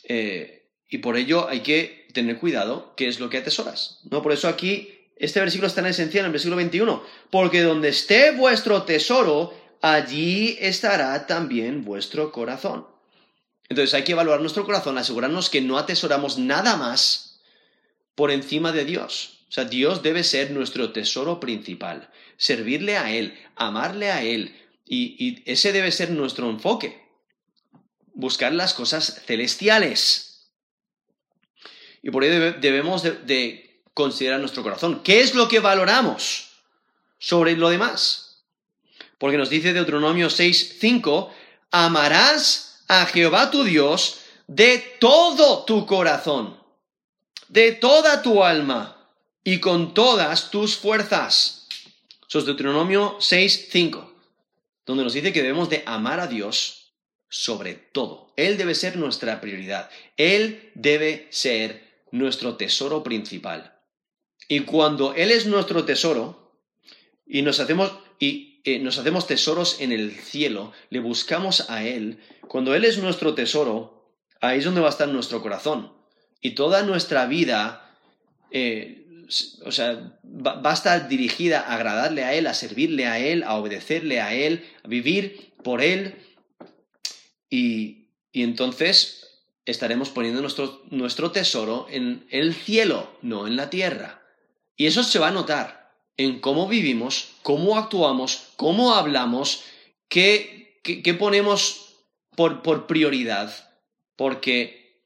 Eh, 0.05 0.67
y 0.91 0.99
por 0.99 1.17
ello 1.17 1.49
hay 1.49 1.61
que 1.61 2.09
tener 2.13 2.39
cuidado 2.39 2.95
qué 2.97 3.09
es 3.09 3.21
lo 3.21 3.31
que 3.31 3.39
atesoras. 3.39 4.01
¿no? 4.11 4.23
Por 4.23 4.33
eso 4.33 4.49
aquí 4.49 5.09
este 5.17 5.41
versículo 5.41 5.69
es 5.69 5.75
tan 5.75 5.87
esencial 5.87 6.23
en 6.23 6.27
el 6.27 6.33
versículo 6.33 6.57
21. 6.57 7.03
Porque 7.31 7.63
donde 7.63 7.91
esté 7.91 8.33
vuestro 8.33 8.83
tesoro, 8.83 9.55
allí 9.81 10.57
estará 10.61 11.27
también 11.27 11.85
vuestro 11.85 12.33
corazón. 12.33 12.92
Entonces 13.73 13.95
hay 13.95 14.05
que 14.05 14.13
evaluar 14.13 14.43
nuestro 14.43 14.67
corazón, 14.67 14.99
asegurarnos 14.99 15.49
que 15.49 15.63
no 15.63 15.79
atesoramos 15.79 16.37
nada 16.37 16.77
más 16.77 17.41
por 18.15 18.31
encima 18.31 18.71
de 18.71 18.85
Dios. 18.85 19.47
O 19.49 19.53
sea, 19.53 19.65
Dios 19.65 20.03
debe 20.03 20.25
ser 20.25 20.51
nuestro 20.51 20.93
tesoro 20.93 21.41
principal, 21.41 22.11
servirle 22.37 22.99
a 22.99 23.11
Él, 23.11 23.35
amarle 23.57 24.11
a 24.11 24.23
Él, 24.25 24.55
y, 24.85 25.43
ese 25.51 25.73
debe 25.73 25.91
ser 25.91 26.11
nuestro 26.11 26.51
enfoque, 26.51 27.03
buscar 28.13 28.53
las 28.53 28.75
cosas 28.75 29.23
celestiales. 29.25 30.51
Y 32.03 32.11
por 32.11 32.25
ello 32.25 32.53
debemos 32.61 33.03
de 33.03 33.81
considerar 33.95 34.39
nuestro 34.39 34.63
corazón. 34.63 35.03
¿Qué 35.03 35.23
es 35.23 35.35
lo 35.35 35.49
que 35.49 35.61
valoramos 35.61 36.51
sobre 37.19 37.57
lo 37.57 37.71
demás? 37.71 38.45
Porque 39.17 39.39
nos 39.39 39.49
dice 39.49 39.73
Deuteronomio 39.73 40.29
6, 40.29 40.77
5, 40.79 41.35
amarás 41.71 42.72
a 43.01 43.07
Jehová 43.07 43.51
tu 43.51 43.65
Dios 43.65 44.21
de 44.47 44.79
todo 45.01 45.65
tu 45.65 45.87
corazón, 45.87 46.59
de 47.49 47.73
toda 47.73 48.21
tu 48.21 48.45
alma 48.45 49.09
y 49.43 49.61
con 49.61 49.95
todas 49.95 50.51
tus 50.51 50.77
fuerzas. 50.77 51.67
Eso 52.29 52.39
es 52.41 52.45
Deuteronomio 52.45 53.17
6, 53.19 53.69
5, 53.71 54.15
donde 54.85 55.05
nos 55.05 55.15
dice 55.15 55.33
que 55.33 55.43
debemos 55.43 55.71
de 55.71 55.83
amar 55.87 56.21
a 56.21 56.27
Dios 56.27 56.93
sobre 57.31 57.75
todo. 57.75 58.35
Él 58.37 58.59
debe 58.59 58.75
ser 58.75 58.97
nuestra 58.97 59.41
prioridad. 59.41 59.89
Él 60.19 60.71
debe 60.75 61.29
ser 61.31 62.05
nuestro 62.11 62.57
tesoro 62.57 63.03
principal. 63.03 63.75
Y 64.49 64.61
cuando 64.61 65.15
Él 65.15 65.31
es 65.31 65.47
nuestro 65.47 65.87
tesoro 65.87 66.61
y 67.27 67.41
nos 67.41 67.59
hacemos, 67.59 67.91
y, 68.19 68.52
nos 68.65 68.99
hacemos 68.99 69.27
tesoros 69.27 69.81
en 69.81 69.93
el 69.93 70.13
cielo, 70.13 70.73
le 70.91 71.01
buscamos 71.01 71.69
a 71.69 71.85
Él, 71.85 72.21
cuando 72.49 72.75
Él 72.75 72.85
es 72.85 72.99
nuestro 72.99 73.35
tesoro, 73.35 74.15
ahí 74.41 74.59
es 74.59 74.65
donde 74.65 74.81
va 74.81 74.89
a 74.89 74.91
estar 74.91 75.09
nuestro 75.09 75.43
corazón. 75.43 75.93
Y 76.41 76.51
toda 76.51 76.83
nuestra 76.83 77.27
vida, 77.27 77.97
eh, 78.51 79.07
o 79.65 79.73
sea, 79.73 80.19
va, 80.25 80.61
a 80.63 80.75
estar 80.75 81.09
dirigida 81.09 81.61
a 81.61 81.75
agradarle 81.75 82.25
a 82.25 82.35
Él, 82.35 82.47
a 82.47 82.55
servirle 82.55 83.07
a 83.07 83.19
Él, 83.19 83.43
a 83.45 83.55
obedecerle 83.55 84.21
a 84.21 84.35
Él, 84.35 84.65
a 84.85 84.89
vivir 84.89 85.55
por 85.63 85.83
Él. 85.83 86.17
Y, 87.49 88.09
y 88.33 88.43
entonces 88.43 89.41
estaremos 89.65 90.11
poniendo 90.11 90.41
nuestro, 90.41 90.83
nuestro 90.91 91.31
tesoro 91.31 91.87
en 91.91 92.27
el 92.31 92.55
cielo, 92.55 93.17
no 93.23 93.47
en 93.47 93.57
la 93.57 93.71
tierra. 93.71 94.23
Y 94.77 94.87
eso 94.87 95.03
se 95.05 95.19
va 95.19 95.29
a 95.29 95.33
notar 95.33 95.82
en 96.17 96.41
cómo 96.41 96.69
vivimos, 96.69 97.31
cómo 97.43 97.79
actuamos, 97.79 98.49
cómo 98.57 98.95
hablamos, 98.95 99.65
qué, 100.09 100.81
ponemos 101.19 101.95
por, 102.37 102.63
por, 102.63 102.87
prioridad, 102.87 103.71
porque 104.17 105.03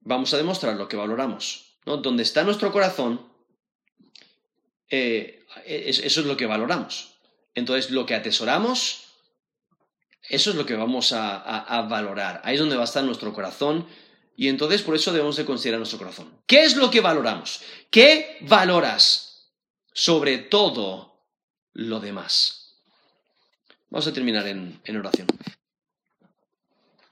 vamos 0.00 0.32
a 0.34 0.36
demostrar 0.36 0.76
lo 0.76 0.88
que 0.88 0.96
valoramos. 0.96 1.78
¿no? 1.86 1.96
Donde 1.96 2.22
está 2.22 2.44
nuestro 2.44 2.72
corazón, 2.72 3.26
eh, 4.88 5.44
eso 5.64 6.20
es 6.20 6.26
lo 6.26 6.36
que 6.36 6.46
valoramos. 6.46 7.14
Entonces, 7.54 7.90
lo 7.90 8.06
que 8.06 8.14
atesoramos, 8.14 9.04
eso 10.28 10.50
es 10.50 10.56
lo 10.56 10.64
que 10.66 10.74
vamos 10.74 11.12
a, 11.12 11.36
a 11.36 11.82
valorar. 11.82 12.40
Ahí 12.44 12.54
es 12.54 12.60
donde 12.60 12.76
va 12.76 12.82
a 12.82 12.84
estar 12.84 13.04
nuestro 13.04 13.32
corazón 13.32 13.86
y 14.36 14.48
entonces 14.48 14.82
por 14.82 14.94
eso 14.94 15.12
debemos 15.12 15.36
de 15.36 15.44
considerar 15.44 15.78
nuestro 15.78 15.98
corazón. 15.98 16.30
¿Qué 16.46 16.64
es 16.64 16.76
lo 16.76 16.90
que 16.90 17.00
valoramos? 17.00 17.60
¿Qué 17.90 18.38
valoras 18.42 19.31
sobre 19.92 20.38
todo 20.38 21.20
lo 21.72 22.00
demás? 22.00 22.76
Vamos 23.90 24.06
a 24.06 24.12
terminar 24.12 24.46
en, 24.46 24.80
en 24.84 24.96
oración. 24.96 25.26